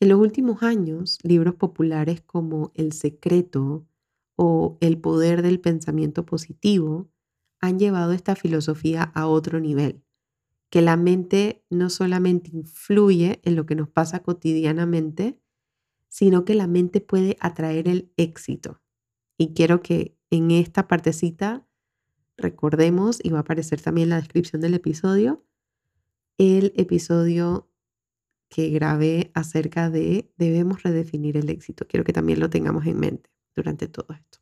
En 0.00 0.08
los 0.08 0.18
últimos 0.18 0.62
años, 0.62 1.18
libros 1.22 1.54
populares 1.56 2.20
como 2.22 2.72
El 2.74 2.92
Secreto, 2.92 3.86
o 4.40 4.78
el 4.80 5.00
poder 5.00 5.42
del 5.42 5.58
pensamiento 5.58 6.24
positivo 6.24 7.10
han 7.60 7.80
llevado 7.80 8.12
esta 8.12 8.36
filosofía 8.36 9.02
a 9.02 9.26
otro 9.26 9.58
nivel, 9.58 10.04
que 10.70 10.80
la 10.80 10.96
mente 10.96 11.64
no 11.70 11.90
solamente 11.90 12.52
influye 12.52 13.40
en 13.42 13.56
lo 13.56 13.66
que 13.66 13.74
nos 13.74 13.88
pasa 13.88 14.22
cotidianamente, 14.22 15.40
sino 16.08 16.44
que 16.44 16.54
la 16.54 16.68
mente 16.68 17.00
puede 17.00 17.36
atraer 17.40 17.88
el 17.88 18.12
éxito. 18.16 18.80
Y 19.36 19.54
quiero 19.54 19.82
que 19.82 20.16
en 20.30 20.52
esta 20.52 20.86
partecita 20.86 21.66
recordemos, 22.36 23.18
y 23.20 23.30
va 23.30 23.38
a 23.38 23.40
aparecer 23.40 23.80
también 23.80 24.04
en 24.04 24.10
la 24.10 24.20
descripción 24.20 24.62
del 24.62 24.74
episodio, 24.74 25.44
el 26.36 26.72
episodio 26.76 27.68
que 28.48 28.70
grabé 28.70 29.32
acerca 29.34 29.90
de 29.90 30.30
debemos 30.36 30.84
redefinir 30.84 31.36
el 31.36 31.50
éxito. 31.50 31.88
Quiero 31.88 32.04
que 32.04 32.12
también 32.12 32.38
lo 32.38 32.48
tengamos 32.48 32.86
en 32.86 33.00
mente 33.00 33.37
durante 33.58 33.88
todo 33.88 34.06
esto. 34.14 34.38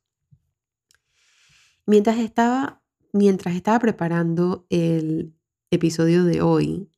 Mientras 1.87 2.18
estaba, 2.18 2.82
mientras 3.12 3.54
estaba 3.54 3.78
preparando 3.78 4.66
el 4.70 5.35
episodio 5.70 6.25
de 6.25 6.42
hoy, 6.42 6.90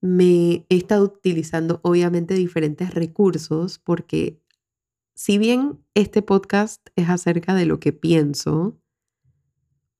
me 0.00 0.66
he 0.68 0.76
estado 0.76 1.04
utilizando 1.04 1.80
obviamente 1.82 2.34
diferentes 2.34 2.94
recursos 2.94 3.78
porque 3.78 4.40
si 5.14 5.38
bien 5.38 5.80
este 5.94 6.22
podcast 6.22 6.86
es 6.94 7.08
acerca 7.08 7.54
de 7.54 7.66
lo 7.66 7.80
que 7.80 7.92
pienso, 7.92 8.78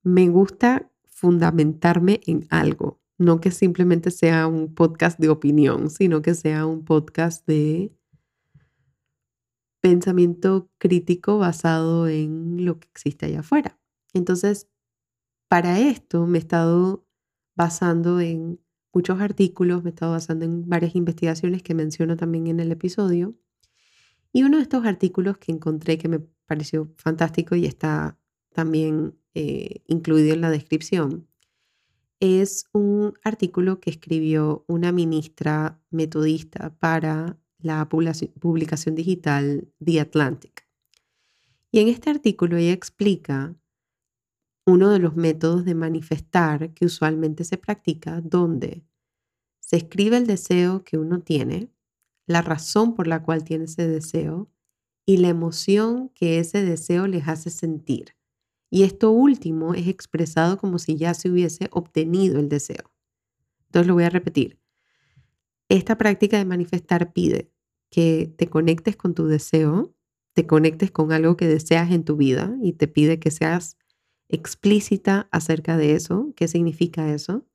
me 0.05 0.29
gusta 0.29 0.93
fundamentarme 1.07 2.21
en 2.27 2.47
algo, 2.51 3.01
no 3.19 3.41
que 3.41 3.51
simplemente 3.51 4.13
sea 4.13 4.47
un 4.47 4.75
podcast 4.75 5.19
de 5.19 5.29
opinión, 5.29 5.91
sino 5.91 6.23
que 6.23 6.35
sea 6.35 6.67
un 6.67 6.85
podcast 6.85 7.45
de 7.47 7.98
pensamiento 9.81 10.71
crítico 10.79 11.39
basado 11.39 12.09
en 12.09 12.65
lo 12.65 12.79
que 12.79 12.89
existe 12.89 13.27
allá 13.27 13.41
afuera. 13.41 13.79
Entonces, 14.13 14.69
para 15.49 15.79
esto 15.81 16.27
me 16.27 16.39
he 16.39 16.41
estado 16.41 17.07
basando 17.55 18.21
en 18.21 18.61
muchos 18.93 19.21
artículos, 19.21 19.83
me 19.83 19.91
he 19.91 19.93
estado 19.93 20.13
basando 20.13 20.45
en 20.45 20.69
varias 20.69 20.95
investigaciones 20.95 21.63
que 21.63 21.75
menciono 21.75 22.17
también 22.17 22.47
en 22.47 22.61
el 22.61 22.73
episodio. 22.73 23.35
Y 24.33 24.43
uno 24.43 24.59
de 24.59 24.65
estos 24.65 24.85
artículos 24.85 25.39
que 25.39 25.53
encontré 25.53 25.99
que 25.99 26.09
me 26.09 26.21
pareció 26.47 26.93
fantástico 26.97 27.55
y 27.55 27.67
está 27.67 28.19
también 28.53 29.19
eh, 29.35 29.83
incluido 29.87 30.35
en 30.35 30.41
la 30.41 30.51
descripción 30.51 31.29
es 32.21 32.67
un 32.73 33.15
artículo 33.23 33.81
que 33.81 33.91
escribió 33.91 34.65
una 34.67 34.93
ministra 34.93 35.81
metodista 35.91 36.75
para 36.79 37.39
la 37.59 37.89
publicación 37.89 38.95
digital 38.95 39.69
The 39.85 40.01
Atlantic. 40.01 40.67
Y 41.71 41.81
en 41.81 41.89
este 41.89 42.11
artículo 42.11 42.57
ella 42.57 42.73
explica 42.73 43.55
uno 44.67 44.91
de 44.91 44.99
los 44.99 45.17
métodos 45.17 45.65
de 45.65 45.75
manifestar 45.75 46.73
que 46.75 46.85
usualmente 46.85 47.45
se 47.45 47.57
practica, 47.57 48.21
donde 48.21 48.85
se 49.61 49.77
escribe 49.77 50.17
el 50.19 50.27
deseo 50.27 50.85
que 50.85 50.99
uno 50.99 51.21
tiene, 51.21 51.71
la 52.27 52.43
razón 52.43 52.95
por 52.95 53.07
la 53.07 53.23
cual 53.23 53.45
tiene 53.45 53.65
ese 53.65 53.89
deseo 53.89 54.51
y 55.07 55.17
la 55.17 55.29
emoción 55.29 56.11
que 56.11 56.39
ese 56.39 56.63
deseo 56.63 57.07
les 57.07 57.29
hace 57.29 57.51
sentir. 57.51 58.15
Y 58.71 58.83
esto 58.83 59.11
último 59.11 59.73
es 59.73 59.89
expresado 59.89 60.59
como 60.59 60.79
si 60.79 60.97
ya 60.97 61.15
se 61.15 61.31
hubiese 61.31 61.69
obtenido 61.73 62.39
el 62.39 62.51
deseo. 62.51 62.93
Entonces 63.67 63.87
lo 63.87 63.95
voy 63.95 64.05
a 64.05 64.11
repetir. 64.11 64.58
Esta 65.69 65.99
práctica 65.99 66.39
de 66.39 66.45
manifestar 66.45 67.13
pide 67.13 67.51
que 67.91 68.33
te 68.37 68.49
conectes 68.49 68.97
con 68.97 69.15
tu 69.15 69.27
deseo, 69.27 69.95
te 70.35 70.47
conectes 70.47 70.91
con 70.91 71.13
algo 71.13 71.37
que 71.37 71.47
deseas 71.47 71.91
en 71.91 72.05
tu 72.05 72.17
vida 72.17 72.57
y 72.63 72.75
te 72.75 72.89
pide 72.89 73.19
que 73.19 73.31
seas 73.31 73.77
explícita 74.29 75.29
acerca 75.33 75.77
de 75.77 75.95
eso, 75.95 76.33
qué 76.37 76.49
significa 76.49 77.13
eso, 77.13 77.47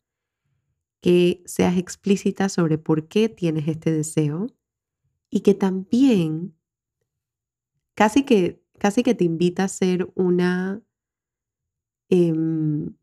que 1.01 1.43
seas 1.45 1.77
explícita 1.77 2.49
sobre 2.49 2.77
por 2.77 3.07
qué 3.07 3.29
tienes 3.29 3.67
este 3.67 3.91
deseo 3.91 4.47
y 5.29 5.41
que 5.41 5.53
también 5.53 6.55
casi 7.95 8.23
que, 8.23 8.63
casi 8.79 9.03
que 9.03 9.15
te 9.15 9.23
invita 9.23 9.65
a 9.65 9.67
ser 9.67 10.11
una 10.15 10.83
Em, 12.13 12.93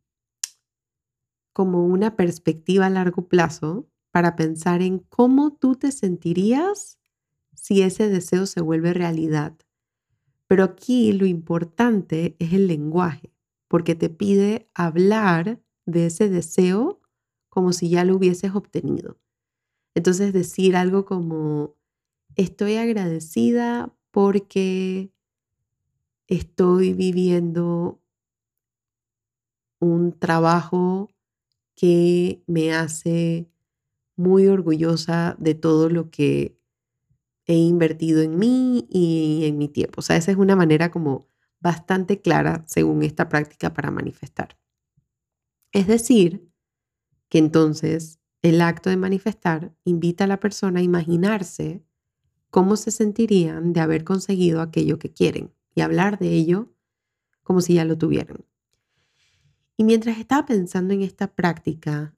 como 1.52 1.84
una 1.84 2.14
perspectiva 2.14 2.86
a 2.86 2.90
largo 2.90 3.26
plazo 3.26 3.89
para 4.10 4.36
pensar 4.36 4.82
en 4.82 4.98
cómo 4.98 5.52
tú 5.52 5.76
te 5.76 5.92
sentirías 5.92 6.98
si 7.54 7.82
ese 7.82 8.08
deseo 8.08 8.46
se 8.46 8.60
vuelve 8.60 8.92
realidad. 8.92 9.56
Pero 10.46 10.64
aquí 10.64 11.12
lo 11.12 11.26
importante 11.26 12.36
es 12.38 12.52
el 12.52 12.66
lenguaje, 12.66 13.32
porque 13.68 13.94
te 13.94 14.08
pide 14.08 14.68
hablar 14.74 15.60
de 15.86 16.06
ese 16.06 16.28
deseo 16.28 17.00
como 17.48 17.72
si 17.72 17.88
ya 17.90 18.04
lo 18.04 18.16
hubieses 18.16 18.54
obtenido. 18.54 19.18
Entonces 19.94 20.32
decir 20.32 20.76
algo 20.76 21.04
como, 21.04 21.76
estoy 22.36 22.76
agradecida 22.76 23.92
porque 24.10 25.12
estoy 26.26 26.94
viviendo 26.94 28.00
un 29.80 30.12
trabajo 30.18 31.10
que 31.74 32.42
me 32.46 32.72
hace 32.72 33.49
muy 34.20 34.48
orgullosa 34.48 35.34
de 35.38 35.54
todo 35.54 35.88
lo 35.88 36.10
que 36.10 36.58
he 37.46 37.56
invertido 37.56 38.20
en 38.20 38.38
mí 38.38 38.86
y 38.90 39.46
en 39.46 39.56
mi 39.56 39.68
tiempo. 39.68 40.00
O 40.00 40.02
sea, 40.02 40.16
esa 40.16 40.30
es 40.30 40.36
una 40.36 40.56
manera 40.56 40.90
como 40.90 41.26
bastante 41.58 42.20
clara 42.20 42.62
según 42.66 43.02
esta 43.02 43.28
práctica 43.30 43.72
para 43.72 43.90
manifestar. 43.90 44.58
Es 45.72 45.86
decir, 45.86 46.46
que 47.30 47.38
entonces 47.38 48.20
el 48.42 48.60
acto 48.60 48.90
de 48.90 48.98
manifestar 48.98 49.74
invita 49.84 50.24
a 50.24 50.26
la 50.26 50.38
persona 50.38 50.80
a 50.80 50.82
imaginarse 50.82 51.82
cómo 52.50 52.76
se 52.76 52.90
sentirían 52.90 53.72
de 53.72 53.80
haber 53.80 54.04
conseguido 54.04 54.60
aquello 54.60 54.98
que 54.98 55.12
quieren 55.12 55.54
y 55.74 55.80
hablar 55.80 56.18
de 56.18 56.28
ello 56.28 56.74
como 57.42 57.62
si 57.62 57.74
ya 57.74 57.86
lo 57.86 57.96
tuvieran. 57.96 58.44
Y 59.78 59.84
mientras 59.84 60.18
estaba 60.18 60.44
pensando 60.44 60.92
en 60.92 61.00
esta 61.00 61.34
práctica, 61.34 62.14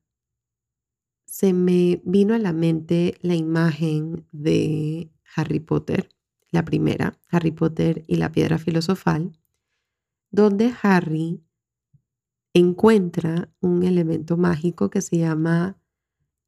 se 1.32 1.54
me 1.54 2.02
vino 2.04 2.34
a 2.34 2.38
la 2.38 2.52
mente 2.52 3.16
la 3.22 3.34
imagen 3.34 4.26
de 4.32 5.10
Harry 5.34 5.60
Potter, 5.60 6.10
la 6.50 6.62
primera, 6.62 7.18
Harry 7.30 7.52
Potter 7.52 8.04
y 8.06 8.16
la 8.16 8.30
piedra 8.30 8.58
filosofal, 8.58 9.32
donde 10.30 10.74
Harry 10.82 11.42
encuentra 12.52 13.50
un 13.60 13.82
elemento 13.82 14.36
mágico 14.36 14.90
que 14.90 15.00
se 15.00 15.16
llama 15.16 15.80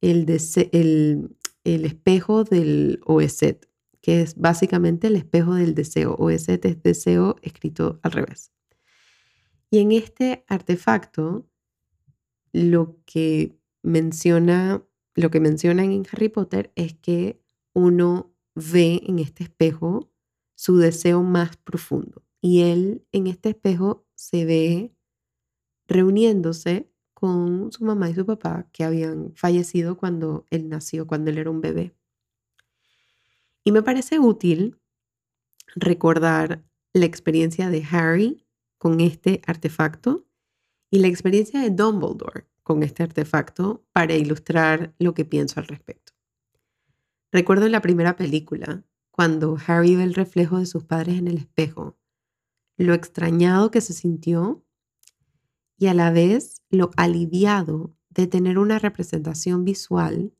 el, 0.01 0.27
el, 0.71 1.35
espejo 1.63 2.43
del 2.43 3.01
Oeset, 3.07 3.67
que 4.01 4.21
es 4.21 4.35
básicamente 4.35 5.07
el 5.07 5.15
espejo 5.15 5.55
del 5.55 5.73
deseo. 5.73 6.13
Oeset 6.19 6.63
es 6.63 6.83
deseo 6.83 7.37
escrito 7.41 7.99
al 8.03 8.11
revés. 8.11 8.51
Y 9.71 9.79
en 9.79 9.93
este 9.93 10.45
artefacto, 10.47 11.49
lo 12.53 12.99
que 13.07 13.57
menciona, 13.85 14.83
lo 15.13 15.29
que 15.29 15.39
mencionan 15.39 15.91
en 15.91 16.05
Harry 16.11 16.29
Potter 16.29 16.71
es 16.75 16.95
que 16.95 17.39
uno 17.73 18.33
ve 18.55 19.01
en 19.05 19.19
este 19.19 19.43
espejo 19.43 20.11
su 20.55 20.77
deseo 20.77 21.21
más 21.21 21.55
profundo. 21.57 22.23
Y 22.41 22.61
él 22.61 23.05
en 23.11 23.27
este 23.27 23.49
espejo 23.49 24.05
se 24.15 24.45
ve 24.45 24.95
reuniéndose 25.87 26.89
con 27.13 27.71
su 27.71 27.85
mamá 27.85 28.09
y 28.09 28.15
su 28.15 28.25
papá 28.25 28.67
que 28.71 28.83
habían 28.83 29.33
fallecido 29.35 29.97
cuando 29.97 30.45
él 30.49 30.67
nació, 30.67 31.05
cuando 31.05 31.29
él 31.29 31.37
era 31.37 31.51
un 31.51 31.61
bebé. 31.61 31.95
Y 33.63 33.71
me 33.71 33.83
parece 33.83 34.19
útil 34.19 34.79
recordar 35.75 36.63
la 36.93 37.05
experiencia 37.05 37.69
de 37.69 37.83
Harry 37.91 38.45
con 38.77 38.99
este 38.99 39.41
artefacto 39.45 40.25
y 40.89 40.99
la 40.99 41.07
experiencia 41.07 41.59
de 41.61 41.69
Dumbledore 41.69 42.47
con 42.65 42.81
este 42.81 43.03
artefacto 43.03 43.85
para 43.93 44.15
ilustrar 44.15 44.95
lo 44.97 45.13
que 45.13 45.23
pienso 45.23 45.59
al 45.59 45.67
respecto. 45.67 46.13
Recuerdo 47.31 47.67
en 47.67 47.71
la 47.71 47.81
primera 47.81 48.15
película, 48.15 48.83
cuando 49.11 49.55
Harry 49.67 49.95
ve 49.95 50.03
el 50.03 50.15
reflejo 50.15 50.57
de 50.57 50.65
sus 50.65 50.83
padres 50.83 51.19
en 51.19 51.27
el 51.27 51.37
espejo, 51.37 51.95
lo 52.75 52.95
extrañado 52.95 53.69
que 53.69 53.81
se 53.81 53.93
sintió 53.93 54.65
y 55.77 55.87
a 55.87 55.93
la 55.93 56.09
vez 56.09 56.63
lo 56.71 56.89
aliviado 56.97 57.95
de 58.09 58.25
tener 58.25 58.57
una 58.57 58.79
representación 58.79 59.63
visual 59.63 60.33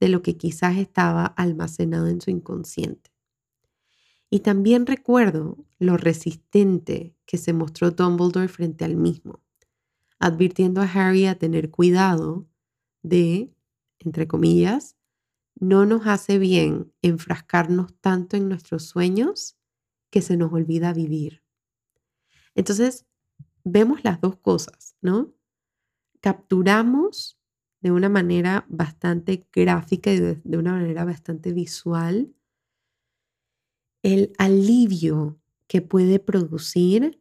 de 0.00 0.08
lo 0.08 0.20
que 0.20 0.36
quizás 0.36 0.78
estaba 0.78 1.26
almacenado 1.26 2.08
en 2.08 2.20
su 2.20 2.32
inconsciente. 2.32 3.12
Y 4.30 4.40
también 4.40 4.84
recuerdo 4.84 5.64
lo 5.78 5.96
resistente 5.96 7.14
que 7.24 7.38
se 7.38 7.52
mostró 7.52 7.92
Dumbledore 7.92 8.48
frente 8.48 8.84
al 8.84 8.96
mismo, 8.96 9.44
advirtiendo 10.18 10.80
a 10.80 10.84
Harry 10.84 11.26
a 11.26 11.38
tener 11.38 11.70
cuidado 11.70 12.46
de, 13.02 13.52
entre 13.98 14.26
comillas, 14.26 14.96
no 15.60 15.86
nos 15.86 16.06
hace 16.06 16.38
bien 16.38 16.92
enfrascarnos 17.02 17.94
tanto 18.00 18.36
en 18.36 18.48
nuestros 18.48 18.84
sueños 18.84 19.56
que 20.10 20.22
se 20.22 20.36
nos 20.36 20.52
olvida 20.52 20.92
vivir. 20.92 21.42
Entonces, 22.54 23.06
vemos 23.64 24.04
las 24.04 24.20
dos 24.20 24.36
cosas, 24.36 24.96
¿no? 25.00 25.34
Capturamos 26.20 27.38
de 27.80 27.92
una 27.92 28.08
manera 28.08 28.66
bastante 28.68 29.46
gráfica 29.52 30.12
y 30.12 30.18
de, 30.18 30.58
una 30.58 30.72
manera 30.72 31.04
bastante 31.04 31.52
visual 31.52 32.34
el 34.02 34.32
alivio 34.38 35.40
que 35.66 35.82
puede 35.82 36.18
producir 36.18 37.20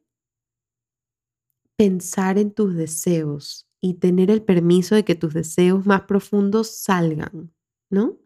pensar 1.77 2.37
en 2.37 2.51
tus 2.51 2.75
deseos 2.75 3.67
y 3.79 3.95
tener 3.95 4.31
el 4.31 4.43
permiso 4.43 4.95
de 4.95 5.05
que 5.05 5.15
tus 5.15 5.33
deseos 5.33 5.85
más 5.85 6.01
profundos 6.01 6.69
salgan, 6.69 7.53
¿no? 7.89 8.19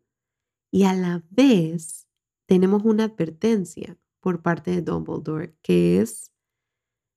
Y 0.71 0.83
a 0.83 0.93
la 0.93 1.23
vez 1.29 2.07
tenemos 2.47 2.83
una 2.85 3.03
advertencia 3.05 3.97
por 4.21 4.41
parte 4.41 4.71
de 4.71 4.81
Dumbledore 4.81 5.55
que 5.61 5.99
es 5.99 6.31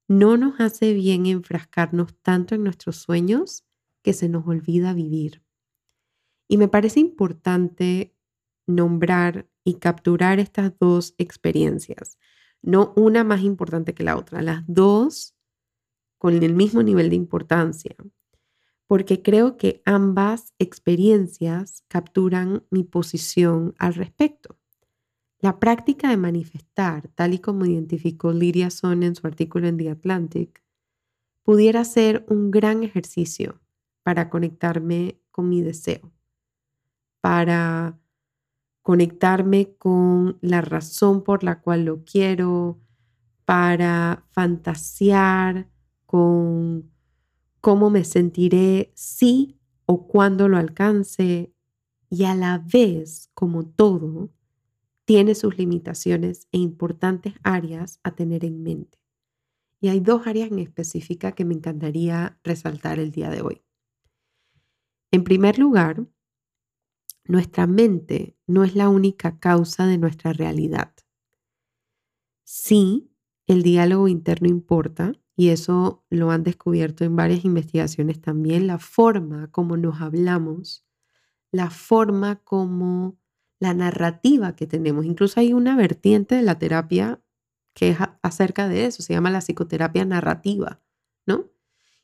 no 0.08 0.36
nos 0.36 0.60
hace 0.60 0.92
bien 0.92 1.26
enfrascarnos 1.26 2.14
tanto 2.20 2.54
en 2.54 2.64
nuestros 2.64 2.96
sueños 2.96 3.64
que 4.02 4.12
se 4.12 4.28
nos 4.28 4.46
olvida 4.46 4.92
vivir. 4.92 5.42
Y 6.48 6.58
me 6.58 6.68
parece 6.68 7.00
importante 7.00 8.14
nombrar 8.66 9.48
y 9.64 9.74
capturar 9.74 10.40
estas 10.40 10.78
dos 10.78 11.14
experiencias, 11.16 12.18
no 12.60 12.92
una 12.96 13.24
más 13.24 13.40
importante 13.42 13.94
que 13.94 14.04
la 14.04 14.16
otra, 14.16 14.42
las 14.42 14.62
dos 14.66 15.34
con 16.24 16.42
el 16.42 16.54
mismo 16.54 16.82
nivel 16.82 17.10
de 17.10 17.16
importancia, 17.16 17.94
porque 18.86 19.20
creo 19.20 19.58
que 19.58 19.82
ambas 19.84 20.54
experiencias 20.58 21.84
capturan 21.86 22.64
mi 22.70 22.82
posición 22.82 23.74
al 23.78 23.92
respecto. 23.92 24.58
La 25.38 25.60
práctica 25.60 26.08
de 26.08 26.16
manifestar, 26.16 27.08
tal 27.08 27.34
y 27.34 27.40
como 27.40 27.66
identificó 27.66 28.32
Lydia 28.32 28.70
Son 28.70 29.02
en 29.02 29.14
su 29.14 29.26
artículo 29.26 29.68
en 29.68 29.76
The 29.76 29.90
Atlantic, 29.90 30.64
pudiera 31.42 31.84
ser 31.84 32.24
un 32.26 32.50
gran 32.50 32.84
ejercicio 32.84 33.60
para 34.02 34.30
conectarme 34.30 35.20
con 35.30 35.50
mi 35.50 35.60
deseo, 35.60 36.10
para 37.20 38.00
conectarme 38.80 39.74
con 39.76 40.38
la 40.40 40.62
razón 40.62 41.22
por 41.22 41.44
la 41.44 41.60
cual 41.60 41.84
lo 41.84 42.02
quiero, 42.02 42.80
para 43.44 44.24
fantasear 44.30 45.73
con 46.06 46.90
cómo 47.60 47.90
me 47.90 48.04
sentiré 48.04 48.92
si 48.94 49.58
o 49.86 50.06
cuando 50.06 50.48
lo 50.48 50.56
alcance 50.58 51.52
y 52.10 52.24
a 52.24 52.34
la 52.34 52.58
vez, 52.58 53.30
como 53.34 53.66
todo, 53.66 54.30
tiene 55.04 55.34
sus 55.34 55.58
limitaciones 55.58 56.48
e 56.52 56.58
importantes 56.58 57.34
áreas 57.42 58.00
a 58.02 58.14
tener 58.14 58.44
en 58.44 58.62
mente. 58.62 58.98
Y 59.80 59.88
hay 59.88 60.00
dos 60.00 60.26
áreas 60.26 60.50
en 60.50 60.60
específica 60.60 61.32
que 61.32 61.44
me 61.44 61.54
encantaría 61.54 62.38
resaltar 62.42 62.98
el 62.98 63.10
día 63.10 63.30
de 63.30 63.42
hoy. 63.42 63.62
En 65.10 65.24
primer 65.24 65.58
lugar, 65.58 66.06
nuestra 67.26 67.66
mente 67.66 68.36
no 68.46 68.64
es 68.64 68.74
la 68.74 68.88
única 68.88 69.38
causa 69.38 69.86
de 69.86 69.98
nuestra 69.98 70.32
realidad. 70.32 70.92
Sí, 72.44 73.10
el 73.46 73.62
diálogo 73.62 74.08
interno 74.08 74.48
importa 74.48 75.12
y 75.36 75.48
eso 75.48 76.04
lo 76.10 76.30
han 76.30 76.44
descubierto 76.44 77.04
en 77.04 77.16
varias 77.16 77.44
investigaciones 77.44 78.20
también, 78.20 78.66
la 78.66 78.78
forma 78.78 79.50
como 79.50 79.76
nos 79.76 80.00
hablamos, 80.00 80.84
la 81.52 81.70
forma 81.70 82.36
como 82.36 83.18
la 83.60 83.74
narrativa 83.74 84.54
que 84.54 84.66
tenemos. 84.66 85.04
Incluso 85.04 85.40
hay 85.40 85.52
una 85.52 85.76
vertiente 85.76 86.36
de 86.36 86.42
la 86.42 86.58
terapia 86.58 87.20
que 87.74 87.90
es 87.90 87.98
acerca 88.22 88.68
de 88.68 88.86
eso, 88.86 89.02
se 89.02 89.14
llama 89.14 89.30
la 89.30 89.40
psicoterapia 89.40 90.04
narrativa, 90.04 90.80
¿no? 91.26 91.50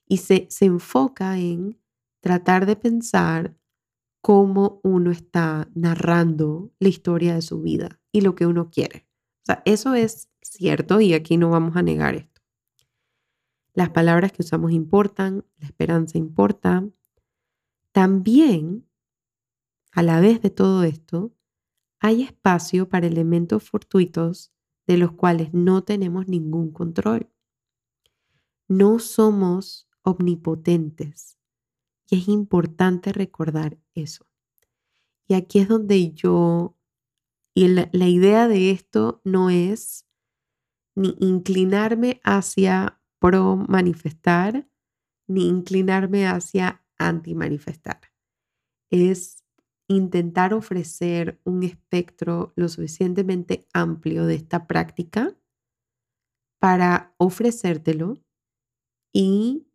Y 0.07 0.19
se, 0.19 0.47
se 0.51 0.65
enfoca 0.65 1.39
en 1.39 1.79
tratar 2.21 2.67
de 2.67 2.77
pensar 2.77 3.57
cómo 4.21 4.81
uno 4.83 5.11
está 5.11 5.69
narrando 5.75 6.73
la 6.79 6.89
historia 6.89 7.35
de 7.35 7.43
su 7.43 7.63
vida 7.63 8.01
y 8.13 8.21
lo 8.23 8.35
que 8.35 8.47
uno 8.47 8.71
quiere. 8.71 9.07
O 9.43 9.47
sea, 9.47 9.63
eso 9.65 9.95
es 9.95 10.29
cierto 10.43 11.01
y 11.01 11.15
aquí 11.15 11.37
no 11.37 11.51
vamos 11.51 11.77
a 11.77 11.83
negar 11.83 12.17
esto. 12.17 12.30
Las 13.81 13.89
palabras 13.89 14.31
que 14.31 14.43
usamos 14.43 14.73
importan, 14.73 15.47
la 15.57 15.67
esperanza 15.67 16.19
importa. 16.19 16.87
También, 17.93 18.87
a 19.91 20.03
la 20.03 20.21
vez 20.21 20.43
de 20.43 20.51
todo 20.51 20.85
esto, 20.85 21.35
hay 21.99 22.21
espacio 22.23 22.91
para 22.91 23.07
elementos 23.07 23.63
fortuitos 23.63 24.53
de 24.87 24.99
los 24.99 25.13
cuales 25.13 25.55
no 25.55 25.83
tenemos 25.83 26.29
ningún 26.29 26.73
control. 26.73 27.31
No 28.69 28.99
somos 28.99 29.89
omnipotentes 30.03 31.39
y 32.11 32.19
es 32.19 32.29
importante 32.29 33.15
recordar 33.15 33.79
eso. 33.95 34.27
Y 35.27 35.33
aquí 35.33 35.59
es 35.59 35.69
donde 35.69 36.13
yo, 36.13 36.77
y 37.55 37.69
la, 37.69 37.89
la 37.93 38.09
idea 38.09 38.47
de 38.47 38.73
esto 38.73 39.23
no 39.25 39.49
es 39.49 40.05
ni 40.95 41.17
inclinarme 41.19 42.21
hacia 42.25 43.00
pro 43.21 43.57
manifestar, 43.57 44.69
ni 45.29 45.47
inclinarme 45.47 46.27
hacia 46.27 46.85
anti 46.99 47.35
manifestar. 47.35 48.01
Es 48.91 49.45
intentar 49.89 50.55
ofrecer 50.55 51.41
un 51.45 51.63
espectro 51.63 52.53
lo 52.57 52.69
suficientemente 52.69 53.67
amplio 53.73 54.27
de 54.27 54.35
esta 54.35 54.67
práctica 54.67 55.37
para 56.61 57.15
ofrecértelo 57.19 58.19
y 59.13 59.67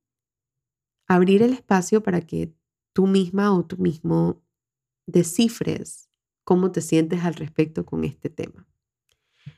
abrir 1.08 1.42
el 1.42 1.54
espacio 1.54 2.02
para 2.02 2.22
que 2.22 2.54
tú 2.94 3.08
misma 3.08 3.54
o 3.54 3.66
tú 3.66 3.78
mismo 3.78 4.42
descifres 5.06 6.10
cómo 6.46 6.72
te 6.72 6.82
sientes 6.82 7.24
al 7.24 7.34
respecto 7.34 7.86
con 7.86 8.06
este 8.06 8.30
tema. 8.30 8.68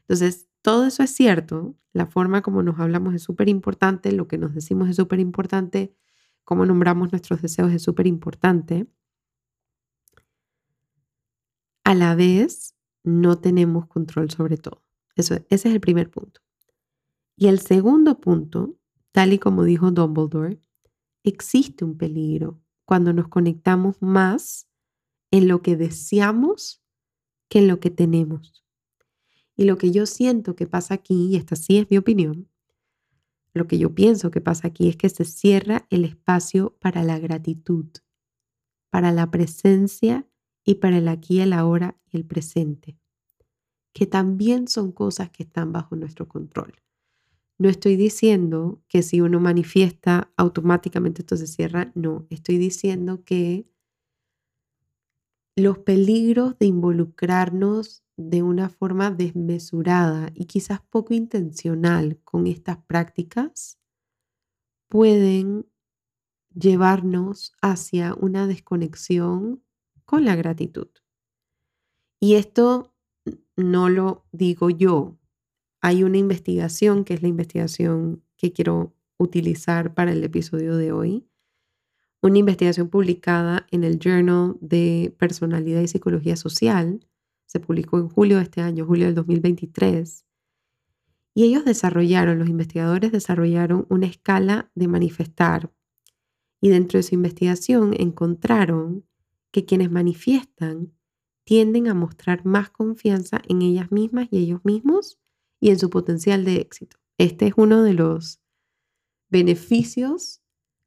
Entonces, 0.01 0.49
todo 0.61 0.85
eso 0.87 1.03
es 1.03 1.11
cierto, 1.11 1.75
la 1.93 2.05
forma 2.05 2.41
como 2.41 2.63
nos 2.63 2.79
hablamos 2.79 3.15
es 3.15 3.23
súper 3.23 3.49
importante, 3.49 4.11
lo 4.11 4.27
que 4.27 4.37
nos 4.37 4.53
decimos 4.53 4.89
es 4.89 4.95
súper 4.95 5.19
importante, 5.19 5.95
cómo 6.43 6.65
nombramos 6.65 7.11
nuestros 7.11 7.41
deseos 7.41 7.71
es 7.73 7.81
súper 7.81 8.07
importante. 8.07 8.87
A 11.83 11.95
la 11.95 12.15
vez, 12.15 12.75
no 13.03 13.39
tenemos 13.39 13.87
control 13.87 14.29
sobre 14.29 14.57
todo. 14.57 14.83
Eso, 15.15 15.35
ese 15.35 15.69
es 15.69 15.73
el 15.73 15.79
primer 15.79 16.11
punto. 16.11 16.41
Y 17.35 17.47
el 17.47 17.59
segundo 17.59 18.19
punto, 18.19 18.77
tal 19.11 19.33
y 19.33 19.39
como 19.39 19.63
dijo 19.63 19.91
Dumbledore, 19.91 20.59
existe 21.23 21.85
un 21.85 21.97
peligro 21.97 22.61
cuando 22.85 23.13
nos 23.13 23.27
conectamos 23.27 24.01
más 24.01 24.69
en 25.31 25.47
lo 25.47 25.61
que 25.61 25.75
deseamos 25.75 26.81
que 27.49 27.59
en 27.59 27.67
lo 27.67 27.79
que 27.79 27.89
tenemos. 27.89 28.66
Y 29.57 29.65
lo 29.65 29.77
que 29.77 29.91
yo 29.91 30.05
siento 30.05 30.55
que 30.55 30.67
pasa 30.67 30.93
aquí, 30.93 31.29
y 31.31 31.35
esta 31.35 31.55
sí 31.55 31.79
es 31.79 31.89
mi 31.89 31.97
opinión, 31.97 32.47
lo 33.53 33.67
que 33.67 33.79
yo 33.79 33.93
pienso 33.95 34.29
que 34.29 34.39
pasa 34.39 34.67
aquí 34.67 34.87
es 34.87 34.95
que 34.95 35.09
se 35.09 35.25
cierra 35.25 35.87
el 35.89 36.05
espacio 36.05 36.77
para 36.79 37.03
la 37.03 37.17
gratitud, 37.17 37.87
para 38.91 39.11
la 39.11 39.31
presencia 39.31 40.27
y 40.63 40.75
para 40.75 40.99
el 40.99 41.07
aquí, 41.07 41.39
el 41.39 41.53
ahora 41.53 41.99
y 42.05 42.17
el 42.17 42.25
presente, 42.25 42.99
que 43.93 44.05
también 44.05 44.67
son 44.67 44.91
cosas 44.91 45.31
que 45.31 45.41
están 45.41 45.71
bajo 45.71 45.95
nuestro 45.95 46.27
control. 46.27 46.75
No 47.57 47.67
estoy 47.67 47.95
diciendo 47.95 48.83
que 48.87 49.01
si 49.01 49.21
uno 49.21 49.39
manifiesta 49.39 50.31
automáticamente 50.37 51.23
esto 51.23 51.35
se 51.35 51.47
cierra, 51.47 51.91
no, 51.95 52.27
estoy 52.29 52.59
diciendo 52.59 53.23
que 53.23 53.65
los 55.55 55.79
peligros 55.79 56.59
de 56.59 56.67
involucrarnos 56.67 58.03
de 58.17 58.41
una 58.41 58.69
forma 58.69 59.11
desmesurada 59.11 60.31
y 60.33 60.45
quizás 60.45 60.81
poco 60.81 61.13
intencional 61.13 62.19
con 62.23 62.47
estas 62.47 62.77
prácticas 62.77 63.79
pueden 64.89 65.67
llevarnos 66.53 67.53
hacia 67.61 68.15
una 68.15 68.47
desconexión 68.47 69.63
con 70.05 70.25
la 70.25 70.35
gratitud. 70.35 70.87
Y 72.19 72.35
esto 72.35 72.95
no 73.55 73.89
lo 73.89 74.25
digo 74.31 74.71
yo. 74.71 75.17
Hay 75.81 76.03
una 76.03 76.17
investigación, 76.17 77.03
que 77.03 77.13
es 77.13 77.21
la 77.21 77.27
investigación 77.27 78.23
que 78.35 78.51
quiero 78.51 78.95
utilizar 79.17 79.93
para 79.93 80.11
el 80.11 80.23
episodio 80.23 80.75
de 80.75 80.91
hoy, 80.91 81.27
una 82.21 82.39
investigación 82.39 82.89
publicada 82.89 83.67
en 83.69 83.83
el 83.83 83.99
Journal 83.99 84.57
de 84.59 85.15
Personalidad 85.19 85.81
y 85.81 85.87
Psicología 85.87 86.35
Social, 86.35 87.05
se 87.47 87.59
publicó 87.59 87.97
en 87.97 88.09
julio 88.09 88.37
de 88.37 88.43
este 88.43 88.61
año, 88.61 88.85
julio 88.85 89.05
del 89.05 89.15
2023. 89.15 90.25
Y 91.33 91.43
ellos 91.45 91.65
desarrollaron, 91.65 92.39
los 92.39 92.49
investigadores 92.49 93.11
desarrollaron 93.11 93.87
una 93.89 94.05
escala 94.05 94.69
de 94.75 94.87
manifestar. 94.87 95.71
Y 96.61 96.69
dentro 96.69 96.99
de 96.99 97.03
su 97.03 97.15
investigación 97.15 97.93
encontraron 97.97 99.05
que 99.51 99.65
quienes 99.65 99.89
manifiestan 99.89 100.93
tienden 101.45 101.87
a 101.87 101.93
mostrar 101.93 102.45
más 102.45 102.69
confianza 102.69 103.41
en 103.47 103.61
ellas 103.61 103.91
mismas 103.91 104.27
y 104.29 104.39
ellos 104.39 104.59
mismos 104.65 105.17
y 105.61 105.69
en 105.69 105.79
su 105.79 105.89
potencial 105.89 106.43
de 106.43 106.57
éxito. 106.57 106.97
Este 107.17 107.47
es 107.47 107.53
uno 107.55 107.81
de 107.83 107.93
los 107.93 108.41
beneficios 109.29 110.41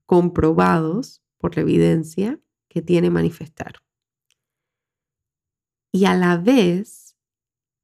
comprobados 0.05 1.23
por 1.39 1.57
la 1.57 1.63
evidencia 1.63 2.39
que 2.69 2.83
tiene 2.83 3.09
manifestar 3.09 3.77
y 5.93 6.05
a 6.05 6.15
la 6.15 6.37
vez 6.37 7.17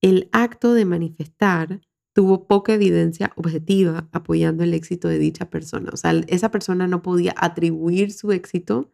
el 0.00 0.28
acto 0.32 0.74
de 0.74 0.84
manifestar 0.84 1.80
tuvo 2.12 2.46
poca 2.46 2.74
evidencia 2.74 3.32
objetiva 3.36 4.08
apoyando 4.12 4.64
el 4.64 4.72
éxito 4.74 5.08
de 5.08 5.18
dicha 5.18 5.50
persona. 5.50 5.90
O 5.92 5.96
sea, 5.96 6.12
esa 6.28 6.50
persona 6.50 6.86
no 6.86 7.02
podía 7.02 7.34
atribuir 7.36 8.12
su 8.12 8.32
éxito 8.32 8.90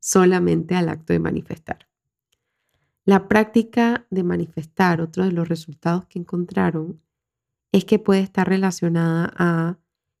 solamente 0.00 0.74
al 0.74 0.88
acto 0.88 1.12
de 1.12 1.18
manifestar. 1.18 1.88
La 3.04 3.26
práctica 3.26 4.06
de 4.10 4.22
manifestar, 4.22 5.00
otro 5.00 5.24
de 5.24 5.32
los 5.32 5.48
resultados 5.48 6.06
que 6.06 6.20
encontraron, 6.20 7.02
es 7.72 7.84
que 7.84 7.98
puede 7.98 8.20
estar 8.20 8.48
relacionada 8.48 9.32
a 9.36 9.78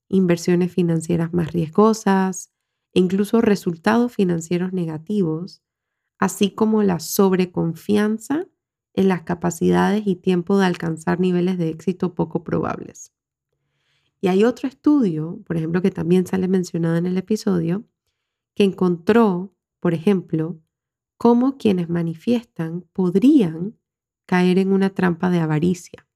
inversiones 0.08 0.72
financieras 0.72 1.32
más 1.32 1.52
riesgosas, 1.52 2.50
incluso 2.92 3.40
resultados 3.40 4.12
financieros 4.12 4.72
negativos 4.72 5.62
así 6.22 6.52
como 6.52 6.84
la 6.84 7.00
sobreconfianza 7.00 8.46
en 8.94 9.08
las 9.08 9.22
capacidades 9.22 10.04
y 10.06 10.14
tiempo 10.14 10.56
de 10.56 10.66
alcanzar 10.66 11.18
niveles 11.18 11.58
de 11.58 11.68
éxito 11.68 12.14
poco 12.14 12.44
probables. 12.44 13.12
Y 14.20 14.28
hay 14.28 14.44
otro 14.44 14.68
estudio, 14.68 15.42
por 15.44 15.56
ejemplo, 15.56 15.82
que 15.82 15.90
también 15.90 16.24
sale 16.24 16.46
mencionado 16.46 16.94
en 16.94 17.06
el 17.06 17.18
episodio, 17.18 17.84
que 18.54 18.62
encontró, 18.62 19.52
por 19.80 19.94
ejemplo, 19.94 20.60
cómo 21.18 21.58
quienes 21.58 21.88
manifiestan 21.88 22.82
podrían 22.92 23.76
caer 24.24 24.60
en 24.60 24.72
una 24.72 24.90
trampa 24.90 25.28
de 25.28 25.40
avaricia, 25.40 26.06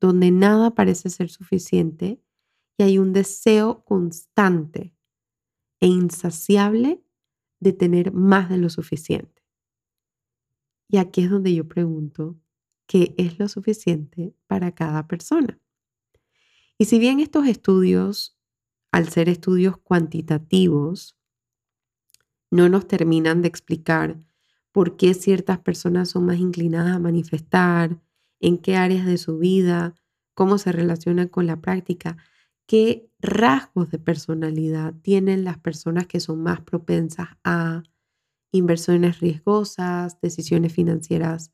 donde 0.00 0.32
nada 0.32 0.74
parece 0.74 1.08
ser 1.08 1.30
suficiente 1.30 2.20
y 2.76 2.82
hay 2.82 2.98
un 2.98 3.12
deseo 3.12 3.84
constante 3.84 4.92
e 5.78 5.86
insaciable 5.86 7.05
de 7.60 7.72
tener 7.72 8.12
más 8.12 8.48
de 8.48 8.58
lo 8.58 8.70
suficiente. 8.70 9.42
Y 10.88 10.98
aquí 10.98 11.22
es 11.22 11.30
donde 11.30 11.54
yo 11.54 11.66
pregunto, 11.66 12.38
¿qué 12.86 13.14
es 13.18 13.38
lo 13.38 13.48
suficiente 13.48 14.34
para 14.46 14.74
cada 14.74 15.06
persona? 15.08 15.58
Y 16.78 16.84
si 16.84 16.98
bien 16.98 17.20
estos 17.20 17.46
estudios, 17.46 18.38
al 18.92 19.08
ser 19.08 19.28
estudios 19.28 19.78
cuantitativos, 19.78 21.16
no 22.50 22.68
nos 22.68 22.86
terminan 22.86 23.42
de 23.42 23.48
explicar 23.48 24.20
por 24.72 24.96
qué 24.96 25.14
ciertas 25.14 25.58
personas 25.58 26.10
son 26.10 26.26
más 26.26 26.38
inclinadas 26.38 26.94
a 26.94 26.98
manifestar, 26.98 28.00
en 28.40 28.58
qué 28.58 28.76
áreas 28.76 29.06
de 29.06 29.18
su 29.18 29.38
vida, 29.38 29.94
cómo 30.34 30.58
se 30.58 30.70
relacionan 30.70 31.28
con 31.28 31.46
la 31.46 31.60
práctica, 31.60 32.18
qué 32.66 33.10
rasgos 33.20 33.90
de 33.90 33.98
personalidad 33.98 34.94
tienen 35.02 35.44
las 35.44 35.58
personas 35.58 36.06
que 36.06 36.20
son 36.20 36.42
más 36.42 36.60
propensas 36.60 37.28
a 37.44 37.82
inversiones 38.52 39.20
riesgosas, 39.20 40.20
decisiones 40.20 40.72
financieras 40.72 41.52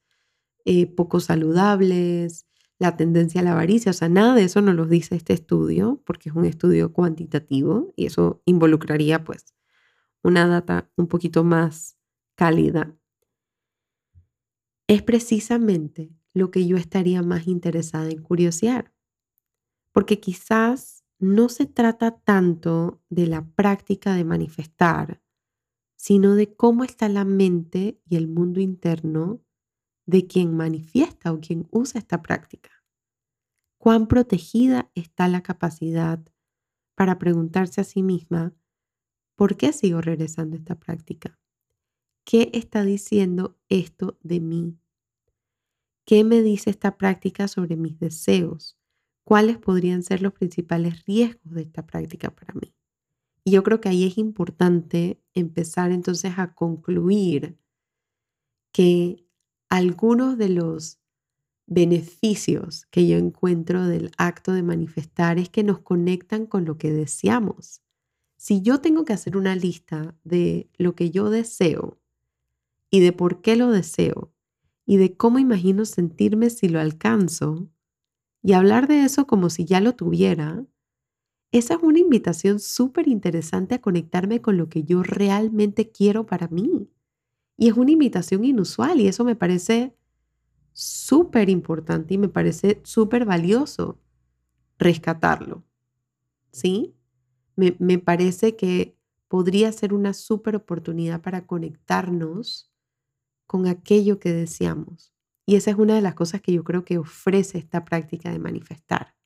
eh, 0.65 0.87
poco 0.87 1.21
saludables, 1.21 2.47
la 2.79 2.97
tendencia 2.97 3.41
a 3.41 3.45
la 3.45 3.53
avaricia. 3.53 3.91
O 3.91 3.95
sea, 3.95 4.09
nada 4.09 4.35
de 4.35 4.45
eso 4.45 4.61
nos 4.61 4.75
lo 4.75 4.87
dice 4.87 5.17
este 5.17 5.33
estudio, 5.33 6.03
porque 6.05 6.29
es 6.29 6.35
un 6.35 6.45
estudio 6.45 6.93
cuantitativo 6.93 7.93
y 7.97 8.07
eso 8.07 8.43
involucraría 8.45 9.25
pues 9.25 9.55
una 10.23 10.47
data 10.47 10.91
un 10.97 11.09
poquito 11.09 11.45
más 11.45 11.97
cálida. 12.35 12.95
Es 14.89 15.03
precisamente 15.03 16.11
lo 16.35 16.51
que 16.51 16.67
yo 16.67 16.77
estaría 16.77 17.23
más 17.23 17.47
interesada 17.47 18.11
en 18.11 18.23
curiosear, 18.23 18.93
porque 19.93 20.21
quizás 20.21 21.02
no 21.23 21.49
se 21.49 21.67
trata 21.67 22.19
tanto 22.19 23.01
de 23.09 23.29
la 23.29 23.47
práctica 23.47 24.15
de 24.15 24.25
manifestar, 24.25 25.23
sino 25.97 26.35
de 26.35 26.53
cómo 26.57 26.83
está 26.83 27.09
la 27.09 27.25
mente 27.25 28.01
y 28.05 28.17
el 28.17 28.27
mundo 28.27 28.61
interno 28.61 29.41
de 30.05 30.27
quien 30.27 30.57
manifiesta 30.57 31.33
o 31.33 31.41
quien 31.41 31.69
usa 31.71 32.01
esta 32.01 32.23
práctica. 32.23 32.71
Cuán 33.79 34.09
protegida 34.09 34.91
está 34.97 35.29
la 35.29 35.45
capacidad 35.45 36.21
para 36.97 37.21
preguntarse 37.21 37.81
a 37.81 37.85
sí 37.85 38.03
misma, 38.03 38.53
¿por 39.37 39.57
qué 39.57 39.73
sigo 39.73 40.01
regresando 40.01 40.57
a 40.57 40.59
esta 40.59 40.75
práctica? 40.81 41.39
¿Qué 42.25 42.51
está 42.53 42.83
diciendo 42.83 43.57
esto 43.69 44.19
de 44.23 44.41
mí? 44.41 44.77
¿Qué 46.05 46.25
me 46.25 46.43
dice 46.43 46.71
esta 46.71 46.97
práctica 46.99 47.47
sobre 47.47 47.77
mis 47.77 48.01
deseos? 48.01 48.77
¿Cuáles 49.25 49.59
podrían 49.59 50.03
ser 50.03 50.21
los 50.21 50.33
principales 50.33 51.05
riesgos 51.07 51.55
de 51.55 51.63
esta 51.63 51.87
práctica 51.87 52.31
para 52.35 52.55
mí? 52.55 52.75
Y 53.45 53.53
yo 53.53 53.63
creo 53.63 53.81
que 53.81 53.89
ahí 53.89 54.05
es 54.05 54.19
importante 54.19 55.21
empezar 55.35 55.93
entonces 55.93 56.35
a 56.37 56.55
concluir 56.55 57.59
que 58.73 59.25
algunos 59.69 60.39
de 60.39 60.49
los 60.49 60.99
beneficios 61.67 62.87
que 62.91 63.07
yo 63.07 63.17
encuentro 63.17 63.87
del 63.87 64.11
acto 64.19 64.53
de 64.53 64.63
manifestar 64.63 65.39
es 65.39 65.49
que 65.49 65.63
nos 65.65 65.79
conectan 65.81 66.47
con 66.47 66.65
lo 66.65 66.77
que 66.79 66.93
deseamos. 66.93 67.81
Si 68.37 68.61
yo 68.63 68.81
tengo 68.81 69.05
que 69.05 69.13
hacer 69.13 69.37
una 69.37 69.55
lista 69.57 70.17
de 70.25 70.69
lo 70.77 70.95
que 70.95 71.11
yo 71.11 71.31
deseo 71.31 71.99
y 72.91 73.01
de 73.01 73.13
por 73.13 73.41
qué 73.41 73.57
lo 73.57 73.71
deseo 73.71 74.33
y 74.85 74.97
de 74.97 75.17
cómo 75.17 75.39
imagino 75.39 75.85
sentirme 75.85 76.51
si 76.51 76.69
lo 76.69 76.81
alcanzo 76.81 77.71
y 78.43 78.55
hablar 78.55 78.89
de 78.89 79.05
eso 79.05 79.27
como 79.27 79.51
si 79.51 79.65
ya 79.65 79.81
lo 79.81 79.95
tuviera, 79.95 80.65
esa 81.53 81.75
es 81.75 81.83
una 81.83 81.99
invitación 81.99 82.59
súper 82.59 83.09
interesante 83.09 83.75
a 83.75 83.81
conectarme 83.81 84.41
con 84.41 84.57
lo 84.57 84.69
que 84.69 84.85
yo 84.85 85.03
realmente 85.03 85.91
quiero 85.91 86.27
para 86.27 86.49
mí. 86.49 86.89
Y 87.57 87.69
es 87.69 87.77
una 87.77 87.93
invitación 87.93 88.45
inusual 88.45 89.01
y 89.01 89.07
eso 89.07 89.25
me 89.25 89.37
parece 89.37 89.95
súper 90.73 91.51
importante 91.51 92.15
y 92.15 92.19
me 92.19 92.29
parece 92.29 92.81
súper 92.85 93.27
valioso 93.27 94.01
rescatarlo. 94.79 95.63
¿Sí? 96.51 96.95
Me, 97.55 97.77
me, 97.79 97.99
parece 97.99 98.57
que 98.57 98.97
podría 99.29 99.71
ser 99.73 99.93
una 99.93 100.15
súper 100.15 100.57
oportunidad 100.57 101.21
para 101.21 101.47
conectarnos 101.47 102.71
con 103.47 103.67
aquello 103.67 104.19
que 104.19 104.33
deseamos. 104.33 105.12
Y 105.47 105.57
esa 105.57 105.71
es 105.73 105.77
una 105.77 105.95
de 105.95 106.03
las 106.03 106.15
cosas 106.15 106.41
que 106.41 106.53
yo 106.53 106.65
creo 106.65 106.85
que 106.85 106.99
ofrece 106.99 107.59
esta 107.59 107.85
práctica 107.85 108.31
de 108.31 108.39
manifestar. 108.39 109.17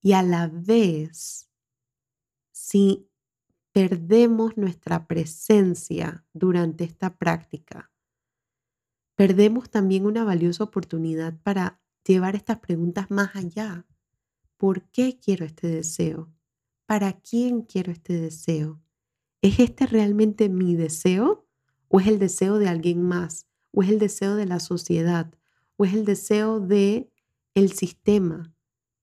Y 0.00 0.12
a 0.12 0.22
la 0.22 0.46
vez, 0.46 1.50
si 2.52 3.10
perdemos 3.72 4.56
nuestra 4.56 5.06
presencia 5.06 6.24
durante 6.32 6.84
esta 6.84 7.16
práctica, 7.16 7.90
perdemos 9.16 9.68
también 9.68 10.06
una 10.06 10.24
valiosa 10.24 10.64
oportunidad 10.64 11.36
para 11.42 11.80
llevar 12.04 12.36
estas 12.36 12.60
preguntas 12.60 13.10
más 13.10 13.34
allá. 13.34 13.84
¿Por 14.56 14.82
qué 14.90 15.18
quiero 15.18 15.44
este 15.44 15.66
deseo? 15.66 16.32
¿Para 16.86 17.20
quién 17.20 17.62
quiero 17.62 17.90
este 17.90 18.14
deseo? 18.14 18.80
¿Es 19.42 19.58
este 19.58 19.86
realmente 19.86 20.48
mi 20.48 20.74
deseo 20.76 21.46
o 21.88 22.00
es 22.00 22.06
el 22.06 22.18
deseo 22.18 22.58
de 22.58 22.68
alguien 22.68 23.02
más? 23.02 23.47
¿O 23.72 23.82
es 23.82 23.90
el 23.90 23.98
deseo 23.98 24.36
de 24.36 24.46
la 24.46 24.60
sociedad? 24.60 25.32
¿O 25.76 25.84
es 25.84 25.94
el 25.94 26.04
deseo 26.04 26.60
de 26.60 27.10
el 27.54 27.72
sistema 27.72 28.52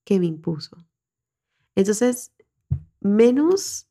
que 0.03 0.19
me 0.19 0.25
impuso? 0.25 0.77
Entonces, 1.75 2.33
menos 2.99 3.87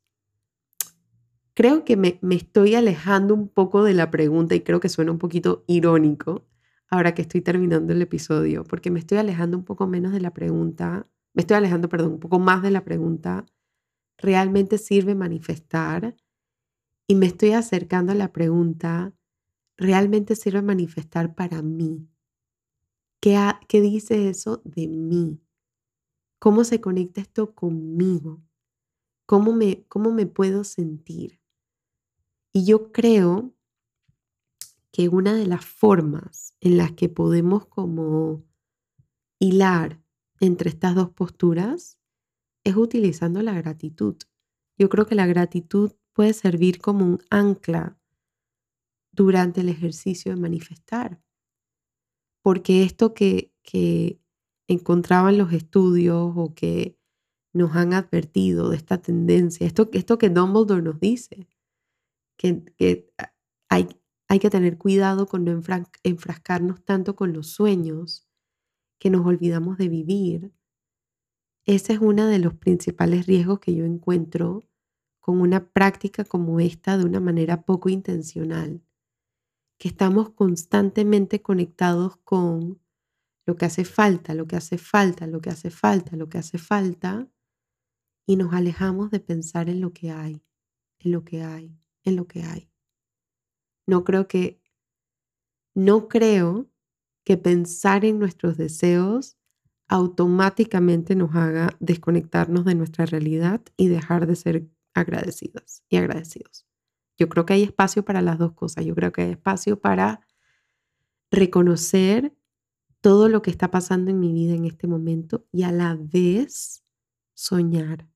Creo 1.55 1.85
que 1.85 1.97
me, 1.97 2.19
estoy 2.31 2.75
alejando 2.75 3.33
un 3.33 3.49
poco 3.49 3.85
de 3.85 3.95
la 3.95 4.11
pregunta 4.11 4.57
y 4.57 4.63
creo 4.63 4.81
que 4.81 4.89
suena 4.89 5.13
un 5.13 5.19
poquito 5.19 5.65
irónico 5.69 6.49
ahora 6.91 7.15
que 7.15 7.23
estoy 7.23 7.41
terminando 7.43 7.93
el 7.93 8.03
episodio, 8.03 8.65
porque 8.65 8.91
me 8.91 8.99
estoy 8.99 9.19
alejando 9.19 9.57
un 9.57 9.65
poco 9.65 9.87
menos 9.87 10.13
de 10.13 10.21
la 10.21 10.33
pregunta, 10.33 11.09
me 11.33 11.43
estoy 11.43 11.57
alejando, 11.57 11.89
perdón, 11.89 12.15
un 12.15 12.21
poco 12.21 12.39
más 12.41 12.63
de 12.63 12.71
la 12.71 12.85
pregunta, 12.85 13.47
¿realmente 14.19 14.79
sirve 14.79 15.15
manifestar? 15.15 16.17
Y 17.07 17.15
me 17.15 17.27
estoy 17.27 17.53
acercando 17.53 18.13
a 18.13 18.17
la 18.17 18.33
pregunta, 18.33 19.13
¿realmente 19.77 20.37
sirve 20.37 20.63
manifestar 20.63 21.35
para 21.35 21.63
mí? 21.63 22.09
¿Qué, 23.21 23.39
¿Qué 23.69 23.81
dice 23.81 24.29
eso 24.29 24.63
de 24.65 24.89
mí? 24.89 25.41
¿Cómo 26.39 26.65
se 26.65 26.81
conecta 26.81 27.21
esto 27.21 27.55
conmigo? 27.55 28.43
¿Cómo 29.27 29.53
me, 29.53 29.85
cómo 29.89 30.13
me 30.13 30.27
puedo 30.27 30.65
sentir? 30.65 31.41
Y 32.53 32.67
yo 32.67 32.93
creo 32.93 33.55
que 34.93 35.09
una 35.09 35.35
de 35.35 35.47
las 35.47 35.65
formas 35.65 36.55
en 36.61 36.77
las 36.77 36.93
que 36.93 37.09
podemos 37.09 37.67
como 37.67 38.45
hilar 39.41 40.01
entre 40.39 40.71
estas 40.71 40.95
dos 40.95 41.11
posturas 41.11 41.99
es 42.63 42.77
utilizando 42.77 43.43
la 43.43 43.55
gratitud. 43.55 44.17
Yo 44.79 44.89
creo 44.89 45.07
que 45.07 45.15
la 45.15 45.27
gratitud 45.27 45.93
puede 46.13 46.33
servir 46.33 46.81
como 46.81 47.05
un 47.05 47.19
ancla 47.31 47.99
durante 49.15 49.61
el 49.61 49.69
ejercicio 49.69 50.35
de 50.35 50.41
manifestar. 50.41 51.21
Porque 52.43 52.83
esto 52.83 53.15
que, 53.15 53.53
que 53.63 54.21
encontraban 54.69 55.39
los 55.39 55.53
estudios 55.53 56.33
o 56.37 56.55
que 56.55 56.99
nos 57.53 57.77
han 57.77 57.95
advertido 57.95 58.71
de 58.71 58.77
esta 58.77 59.01
tendencia, 59.01 59.67
esto, 59.67 59.89
esto 59.93 60.19
que 60.19 60.29
Dumbledore 60.29 60.83
nos 60.83 60.99
dice, 61.01 61.49
que, 62.37 63.13
hay, 63.69 63.89
hay 64.29 64.39
que 64.39 64.51
tener 64.51 64.77
cuidado 64.77 65.27
con 65.27 65.45
no 65.45 65.63
enfrascarnos 66.03 66.85
tanto 66.85 67.17
con 67.17 67.33
los 67.33 67.49
sueños 67.49 68.29
que 68.99 69.11
nos 69.11 69.25
olvidamos 69.27 69.79
de 69.79 69.89
vivir. 69.89 70.53
Ese 71.67 71.95
es 71.95 71.99
uno 72.01 72.27
de 72.27 72.39
los 72.41 72.55
principales 72.55 73.27
riesgos 73.27 73.61
que 73.61 73.75
yo 73.75 73.85
encuentro 73.85 74.65
con 75.21 75.41
una 75.41 75.71
práctica 75.71 76.25
como 76.25 76.61
esta 76.61 76.99
de 76.99 77.05
una 77.05 77.21
manera 77.21 77.63
poco 77.65 77.89
intencional, 77.89 78.83
que 79.85 79.89
estamos 79.89 80.31
constantemente 80.31 81.43
conectados 81.43 82.17
con 82.25 82.81
lo 83.45 83.57
que 83.59 83.67
hace 83.67 83.85
falta, 83.85 84.33
lo 84.33 84.47
que 84.47 84.57
hace 84.57 84.79
falta, 84.79 85.27
lo 85.27 85.43
que 85.43 85.51
hace 85.51 85.69
falta, 85.69 86.17
lo 86.17 86.31
que 86.31 86.39
hace 86.39 86.57
falta, 86.57 87.29
y 88.27 88.37
nos 88.37 88.55
alejamos 88.55 89.11
de 89.11 89.21
pensar 89.21 89.69
en 89.69 89.83
lo 89.83 89.93
que 89.93 90.11
hay, 90.11 90.43
en 91.01 91.13
lo 91.13 91.23
que 91.23 91.43
hay, 91.43 91.79
en 92.03 92.17
lo 92.17 92.27
que 92.27 92.45
hay. 92.45 92.71
No 93.87 94.05
creo 94.05 94.27
que, 94.27 94.63
no 95.75 96.09
creo 96.09 96.71
que 97.23 97.37
pensar 97.37 98.07
en 98.07 98.19
nuestros 98.19 98.57
deseos 98.57 99.37
automáticamente 99.87 101.15
nos 101.15 101.35
haga 101.35 101.77
desconectarnos 101.79 102.65
de 102.65 102.75
nuestra 102.75 103.05
realidad 103.05 103.61
y 103.77 103.89
dejar 103.89 104.27
de 104.27 104.37
ser 104.37 104.67
agradecidas 104.95 105.85
y 105.91 105.99
agradecidos. 105.99 106.67
Yo 107.19 107.29
creo 107.29 107.47
que 107.47 107.55
hay 107.55 107.63
espacio 107.63 108.05
para 108.05 108.23
las 108.23 108.39
dos 108.39 108.53
cosas. 108.53 108.85
Yo 108.85 108.95
creo 108.95 109.13
que 109.13 109.23
hay 109.23 109.31
espacio 109.33 109.81
para 109.81 110.21
reconocer 111.31 112.35
todo 113.01 113.29
lo 113.29 113.43
que 113.43 113.51
está 113.51 113.71
pasando 113.71 114.11
en 114.11 114.21
mi 114.21 114.33
vida 114.33 114.55
en 114.55 114.65
este 114.65 114.87
momento 114.87 115.47
y 115.53 115.65
a 115.65 115.73
la 115.73 115.97
vez 115.99 116.85
soñar 117.35 118.09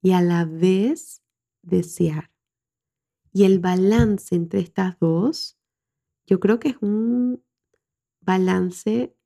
y 0.00 0.12
a 0.12 0.20
la 0.20 0.44
vez 0.44 1.22
desear. 1.62 2.30
Y 3.32 3.44
el 3.44 3.58
balance 3.58 4.34
entre 4.34 4.60
estas 4.60 4.98
dos, 4.98 5.58
yo 6.26 6.38
creo 6.38 6.58
que 6.58 6.70
es 6.70 6.76
un 6.80 7.42
balance 8.20 9.16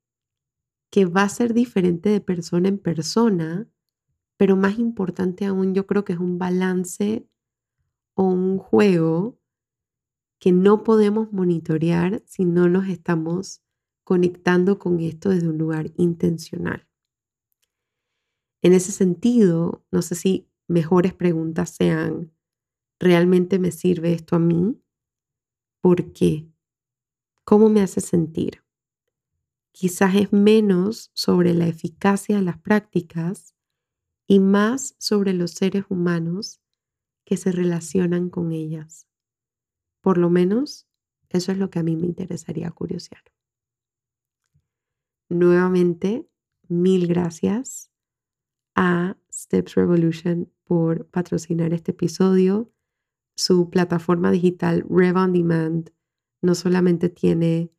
que 0.91 1.05
va 1.05 1.23
a 1.23 1.29
ser 1.29 1.53
diferente 1.55 2.09
de 2.09 2.21
persona 2.21 2.69
en 2.69 2.79
persona, 2.79 3.69
pero 4.37 4.57
más 4.57 4.79
importante 4.79 5.45
aún, 5.45 5.75
yo 5.75 5.87
creo 5.87 6.05
que 6.05 6.13
es 6.15 6.19
un 6.19 6.39
balance 6.39 7.29
o 8.17 8.25
un 8.25 8.59
juego 8.59 9.39
que 10.41 10.51
no 10.51 10.83
podemos 10.83 11.33
monitorear 11.33 12.23
si 12.27 12.45
no 12.45 12.69
nos 12.69 12.89
estamos 12.89 13.63
conectando 14.05 14.79
con 14.79 15.01
esto 15.01 15.29
desde 15.29 15.49
un 15.49 15.59
lugar 15.59 15.93
intencional. 15.97 16.89
En 18.63 18.73
ese 18.73 18.91
sentido, 18.91 19.85
no 19.93 20.03
sé 20.03 20.15
si 20.15 20.49
mejores 20.67 21.15
preguntas 21.15 21.71
sean, 21.71 22.33
¿realmente 22.99 23.59
me 23.59 23.71
sirve 23.71 24.13
esto 24.13 24.37
a 24.37 24.39
mí? 24.39 24.81
¿Por 25.81 26.13
qué? 26.13 26.49
¿Cómo 27.45 27.69
me 27.69 27.83
hace 27.83 28.01
sentir? 28.01 28.63
Quizás 29.73 30.15
es 30.15 30.33
menos 30.33 31.11
sobre 31.13 31.53
la 31.53 31.67
eficacia 31.67 32.37
de 32.37 32.43
las 32.43 32.59
prácticas 32.59 33.55
y 34.27 34.41
más 34.41 34.97
sobre 34.99 35.35
los 35.35 35.51
seres 35.51 35.85
humanos 35.91 36.61
que 37.27 37.37
se 37.37 37.53
relacionan 37.53 38.31
con 38.31 38.53
ellas. 38.53 39.09
Por 40.01 40.17
lo 40.17 40.31
menos, 40.31 40.89
eso 41.29 41.53
es 41.53 41.59
lo 41.59 41.69
que 41.69 41.81
a 41.81 41.83
mí 41.83 41.97
me 41.97 42.07
interesaría 42.07 42.71
curiosear. 42.71 43.23
Nuevamente, 45.29 46.27
mil 46.69 47.09
gracias 47.09 47.91
a 48.77 49.19
Steps 49.31 49.75
Revolution 49.75 50.51
por 50.63 51.09
patrocinar 51.09 51.73
este 51.73 51.91
episodio. 51.91 52.73
Su 53.35 53.71
plataforma 53.71 54.31
digital 54.31 54.87
Rev 54.89 55.17
On 55.17 55.33
Demand 55.33 55.91
no 56.43 56.55
solamente 56.55 57.09
tiene 57.09 57.73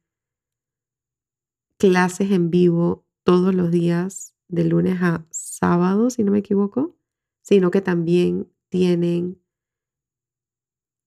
clases 1.77 2.31
en 2.31 2.49
vivo 2.49 3.05
todos 3.23 3.55
los 3.55 3.71
días 3.71 4.36
de 4.49 4.65
lunes 4.65 5.01
a 5.01 5.25
sábado, 5.31 6.10
si 6.10 6.23
no 6.23 6.33
me 6.33 6.39
equivoco, 6.39 6.97
sino 7.41 7.71
que 7.71 7.81
también 7.81 8.51
tienen 8.69 9.41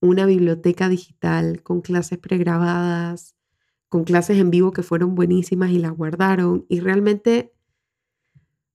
una 0.00 0.26
biblioteca 0.26 0.88
digital 0.88 1.62
con 1.62 1.80
clases 1.82 2.18
pregrabadas, 2.18 3.36
con 3.88 4.04
clases 4.04 4.38
en 4.38 4.50
vivo 4.50 4.72
que 4.72 4.82
fueron 4.82 5.14
buenísimas 5.14 5.70
y 5.70 5.78
las 5.78 5.92
guardaron. 5.92 6.64
Y 6.68 6.80
realmente 6.80 7.52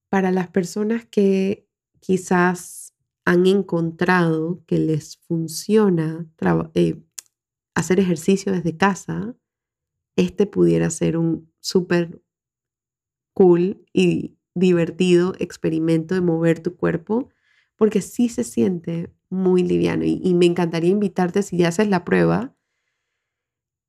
para 0.09 0.31
las 0.31 0.49
personas 0.49 1.05
que 1.05 1.67
quizás 1.99 2.93
han 3.25 3.47
encontrado 3.47 4.63
que 4.67 4.77
les 4.77 5.17
funciona 5.17 6.27
eh, 6.75 7.01
hacer 7.73 7.99
ejercicio 7.99 8.51
desde 8.51 8.77
casa, 8.77 9.35
este 10.15 10.45
pudiera 10.45 10.89
ser 10.89 11.17
un 11.17 11.51
súper 11.59 12.21
cool 13.33 13.83
y 13.91 14.37
divertido 14.53 15.33
experimento 15.39 16.15
de 16.15 16.21
mover 16.21 16.61
tu 16.61 16.77
cuerpo, 16.77 17.29
porque 17.75 18.01
sí 18.01 18.29
se 18.29 18.43
siente 18.43 19.13
muy 19.29 19.63
liviano. 19.63 20.03
Y, 20.05 20.33
me 20.33 20.45
encantaría 20.45 20.89
invitarte, 20.89 21.43
si 21.43 21.57
ya 21.57 21.69
haces 21.69 21.89
la 21.89 22.05
prueba, 22.05 22.55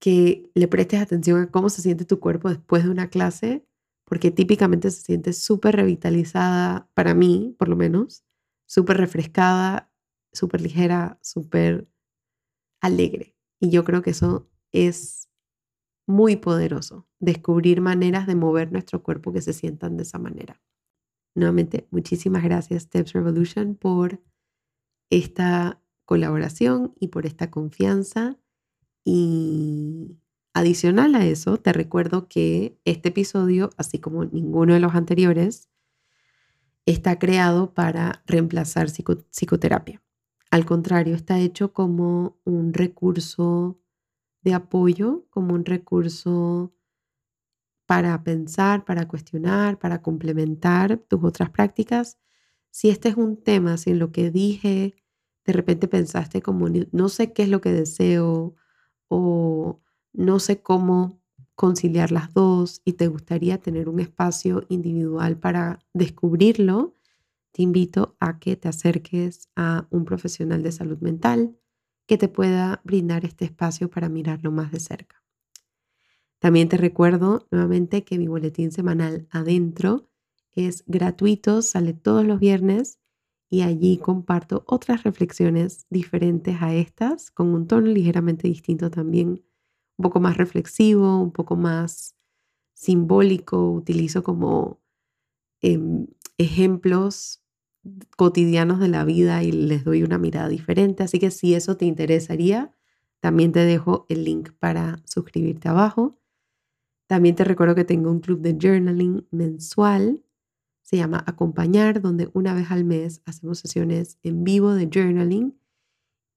que 0.01 0.51
le 0.55 0.69
prestes 0.69 1.01
atención 1.01 1.41
a 1.41 1.51
cómo 1.51 1.69
se 1.71 1.83
siente 1.83 2.05
tu 2.05 2.21
cuerpo 2.21 2.49
después 2.49 2.85
de 2.85 2.91
una 2.91 3.09
clase, 3.09 3.67
porque 4.05 4.31
típicamente 4.31 4.91
se 4.91 5.03
siente 5.03 5.33
súper 5.33 5.77
revitalizada, 5.77 6.89
para 6.95 7.15
mí 7.15 7.55
por 7.59 7.69
lo 7.69 7.77
menos, 7.77 8.25
súper 8.67 8.99
refrescada, 8.99 9.91
súper 10.33 10.61
ligera, 10.61 11.19
súper 11.23 11.89
alegre. 12.81 13.37
Y 13.61 13.71
yo 13.71 13.85
creo 13.85 14.03
que 14.03 14.11
eso 14.11 14.49
es 14.73 15.29
muy 16.07 16.37
poderoso, 16.37 17.07
descubrir 17.19 17.81
maneras 17.81 18.27
de 18.27 18.37
mover 18.37 18.71
nuestro 18.73 19.03
cuerpo 19.03 19.33
que 19.33 19.43
se 19.43 19.53
sientan 19.53 19.97
de 19.97 20.05
esa 20.05 20.19
manera. 20.19 20.61
Nuevamente, 21.37 21.87
muchísimas 21.91 22.43
gracias 22.43 22.85
Steps 22.85 23.13
Revolution 23.13 23.75
por 23.75 24.23
esta 25.11 25.83
colaboración 26.07 26.95
y 26.99 27.09
por 27.09 27.27
esta 27.27 27.51
confianza. 27.51 28.39
Y 29.05 30.19
adicional 30.55 31.15
a 31.15 31.27
eso, 31.27 31.59
te 31.59 31.75
recuerdo 31.75 32.27
que 32.27 32.81
este 32.87 33.11
episodio, 33.11 33.69
así 33.77 33.99
como 33.99 34.25
ninguno 34.25 34.73
de 34.73 34.81
los 34.81 34.95
anteriores, 34.95 35.69
está 36.87 37.19
creado 37.19 37.75
para 37.75 38.23
reemplazar 38.27 38.89
psicoterapia. 38.89 40.03
Al 40.51 40.65
contrario, 40.65 41.15
está 41.15 41.39
hecho 41.39 41.75
como 41.75 42.41
un 42.45 42.73
recurso 42.73 43.79
de 44.41 44.55
apoyo, 44.55 45.27
como 45.29 45.53
un 45.53 45.67
recurso 45.67 46.73
para 47.87 48.23
pensar, 48.25 48.85
para 48.85 49.09
cuestionar, 49.09 49.79
para 49.79 50.03
complementar 50.03 50.99
tus 50.99 51.23
otras 51.25 51.51
prácticas 51.51 52.19
si 52.77 52.91
este 52.91 53.09
es 53.09 53.17
un 53.17 53.39
tema, 53.43 53.79
si 53.79 53.91
en 53.91 53.99
lo 53.99 54.13
que 54.13 54.31
dije 54.31 54.95
de 55.47 55.53
repente 55.55 55.89
pensaste 55.89 56.43
como 56.43 56.69
no 56.69 57.09
sé 57.09 57.33
qué 57.33 57.45
es 57.45 57.49
lo 57.49 57.63
que 57.63 57.73
deseo 57.73 58.55
o 59.09 59.81
no 60.13 60.39
sé 60.41 60.61
cómo 60.61 61.23
conciliar 61.55 62.13
las 62.13 62.35
dos 62.35 62.83
y 62.85 62.95
te 62.95 63.09
gustaría 63.09 63.59
tener 63.63 63.89
un 63.89 64.01
espacio 64.01 64.67
individual 64.69 65.39
para 65.39 65.79
descubrirlo, 65.95 66.97
te 67.53 67.63
invito 67.63 68.17
a 68.21 68.39
que 68.39 68.57
te 68.57 68.69
acerques 68.69 69.49
a 69.57 69.87
un 69.91 70.05
profesional 70.05 70.63
de 70.63 70.73
salud 70.73 70.99
mental 70.99 71.57
que 72.07 72.19
te 72.19 72.29
pueda 72.29 72.83
brindar 72.85 73.25
este 73.25 73.47
espacio 73.47 73.89
para 73.89 74.11
mirarlo 74.11 74.53
más 74.53 74.71
de 74.71 74.81
cerca. 74.81 75.26
También 76.39 76.69
te 76.69 76.77
recuerdo 76.77 77.47
nuevamente 77.51 78.05
que 78.05 78.19
mi 78.19 78.29
boletín 78.29 78.73
semanal 78.73 79.27
adentro 79.31 80.09
es 80.53 80.85
gratuito, 80.87 81.63
sale 81.63 81.93
todos 81.95 82.25
los 82.25 82.41
viernes 82.41 82.99
y 83.49 83.63
allí 83.63 83.99
comparto 83.99 84.65
otras 84.67 85.05
reflexiones 85.05 85.87
diferentes 85.91 86.61
a 86.61 86.75
estas, 86.75 87.31
con 87.31 87.49
un 87.49 87.67
tono 87.67 87.89
ligeramente 87.89 88.49
distinto 88.49 88.91
también, 88.91 89.45
un 89.99 90.03
poco 90.03 90.21
más 90.21 90.37
reflexivo, 90.37 91.21
un 91.21 91.33
poco 91.33 91.57
más 91.57 92.17
simbólico, 92.75 93.71
utilizo 93.73 94.23
como 94.23 94.81
em, 95.63 96.07
ejemplos 96.39 97.43
cotidianos 98.17 98.81
de 98.81 98.89
la 98.89 99.05
vida 99.05 99.43
y 99.43 99.53
les 99.53 99.85
doy 99.85 100.03
una 100.03 100.19
mirada 100.19 100.49
diferente, 100.49 101.03
así 101.05 101.19
que 101.19 101.31
si 101.31 101.55
eso 101.55 101.77
te 101.77 101.87
interesaría, 101.87 102.73
también 103.21 103.53
te 103.53 103.61
dejo 103.61 104.07
el 104.09 104.25
link 104.25 104.51
para 104.59 105.03
suscribirte 105.07 105.69
abajo. 105.69 106.19
También 107.07 107.37
te 107.37 107.45
recuerdo 107.45 107.75
que 107.75 107.85
tengo 107.85 108.11
un 108.11 108.21
club 108.21 108.41
de 108.41 108.57
journaling 108.61 109.27
mensual 109.31 110.23
se 110.87 110.97
llama 110.97 111.25
Acompañar, 111.27 112.01
donde 112.01 112.31
una 112.33 112.55
vez 112.55 112.71
al 112.71 112.85
mes 112.85 113.21
hacemos 113.25 113.59
sesiones 113.59 114.21
en 114.23 114.45
vivo 114.45 114.73
de 114.73 114.89
journaling 114.89 115.59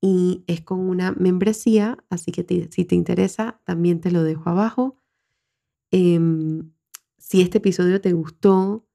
y 0.02 0.44
es 0.48 0.62
con 0.62 0.80
una 0.80 1.12
membresía, 1.12 2.04
así 2.10 2.32
que 2.32 2.68
si 2.72 2.86
te 2.86 2.96
interesa, 2.96 3.62
también 3.64 4.02
te 4.02 4.10
lo 4.10 4.24
dejo 4.24 4.50
abajo. 4.50 4.98
Em, 5.92 6.72
si 7.20 7.42
este 7.42 7.60
episodio 7.60 8.02
te 8.02 8.12
gustó, 8.14 8.88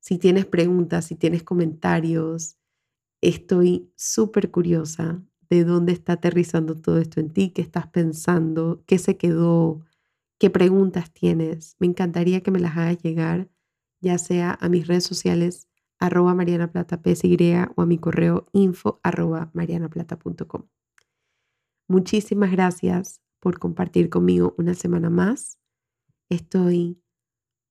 si 0.00 0.16
tienes 0.16 0.46
preguntas, 0.46 1.04
si 1.04 1.14
tienes 1.14 1.42
comentarios, 1.42 2.56
estoy 3.20 3.92
súper 3.94 4.50
curiosa 4.50 5.22
de 5.50 5.64
dónde 5.64 5.92
está 5.92 6.14
aterrizando 6.14 6.74
todo 6.74 6.96
esto 6.96 7.20
en 7.20 7.28
ti, 7.28 7.50
qué 7.50 7.60
estás 7.60 7.86
pensando, 7.88 8.82
qué 8.86 8.96
se 8.96 9.18
quedó, 9.18 9.84
qué 10.42 10.50
preguntas 10.50 11.12
tienes. 11.12 11.76
Me 11.78 11.86
encantaría 11.86 12.40
que 12.40 12.50
me 12.50 12.58
las 12.58 12.76
hagas 12.76 13.00
llegar 13.00 13.48
ya 14.00 14.18
sea 14.18 14.58
a 14.60 14.68
mis 14.68 14.88
redes 14.88 15.04
sociales 15.04 15.68
arroba 16.00 16.34
marianaplata 16.34 17.00
o 17.76 17.82
a 17.82 17.86
mi 17.86 17.98
correo 17.98 18.48
info 18.52 18.98
arroba 19.04 19.52
marianaplata.com. 19.54 20.64
Muchísimas 21.86 22.50
gracias 22.50 23.20
por 23.38 23.60
compartir 23.60 24.10
conmigo 24.10 24.56
una 24.58 24.74
semana 24.74 25.10
más. 25.10 25.60
Estoy 26.28 27.00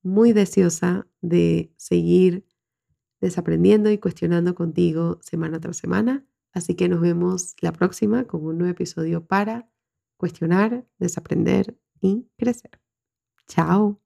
muy 0.02 0.32
deseosa 0.32 1.06
de 1.20 1.74
seguir 1.76 2.46
desaprendiendo 3.20 3.92
y 3.92 3.98
cuestionando 3.98 4.56
contigo 4.56 5.20
semana 5.22 5.60
tras 5.60 5.76
semana. 5.76 6.26
Así 6.54 6.76
que 6.76 6.88
nos 6.88 7.02
vemos 7.02 7.54
la 7.60 7.74
próxima 7.74 8.28
con 8.28 8.46
un 8.46 8.60
nuevo 8.60 8.72
episodio 8.72 9.28
para 9.28 9.70
cuestionar, 10.16 10.88
desaprender 11.00 11.81
y 12.02 12.28
crecer. 12.38 12.72
Chao. 13.48 14.00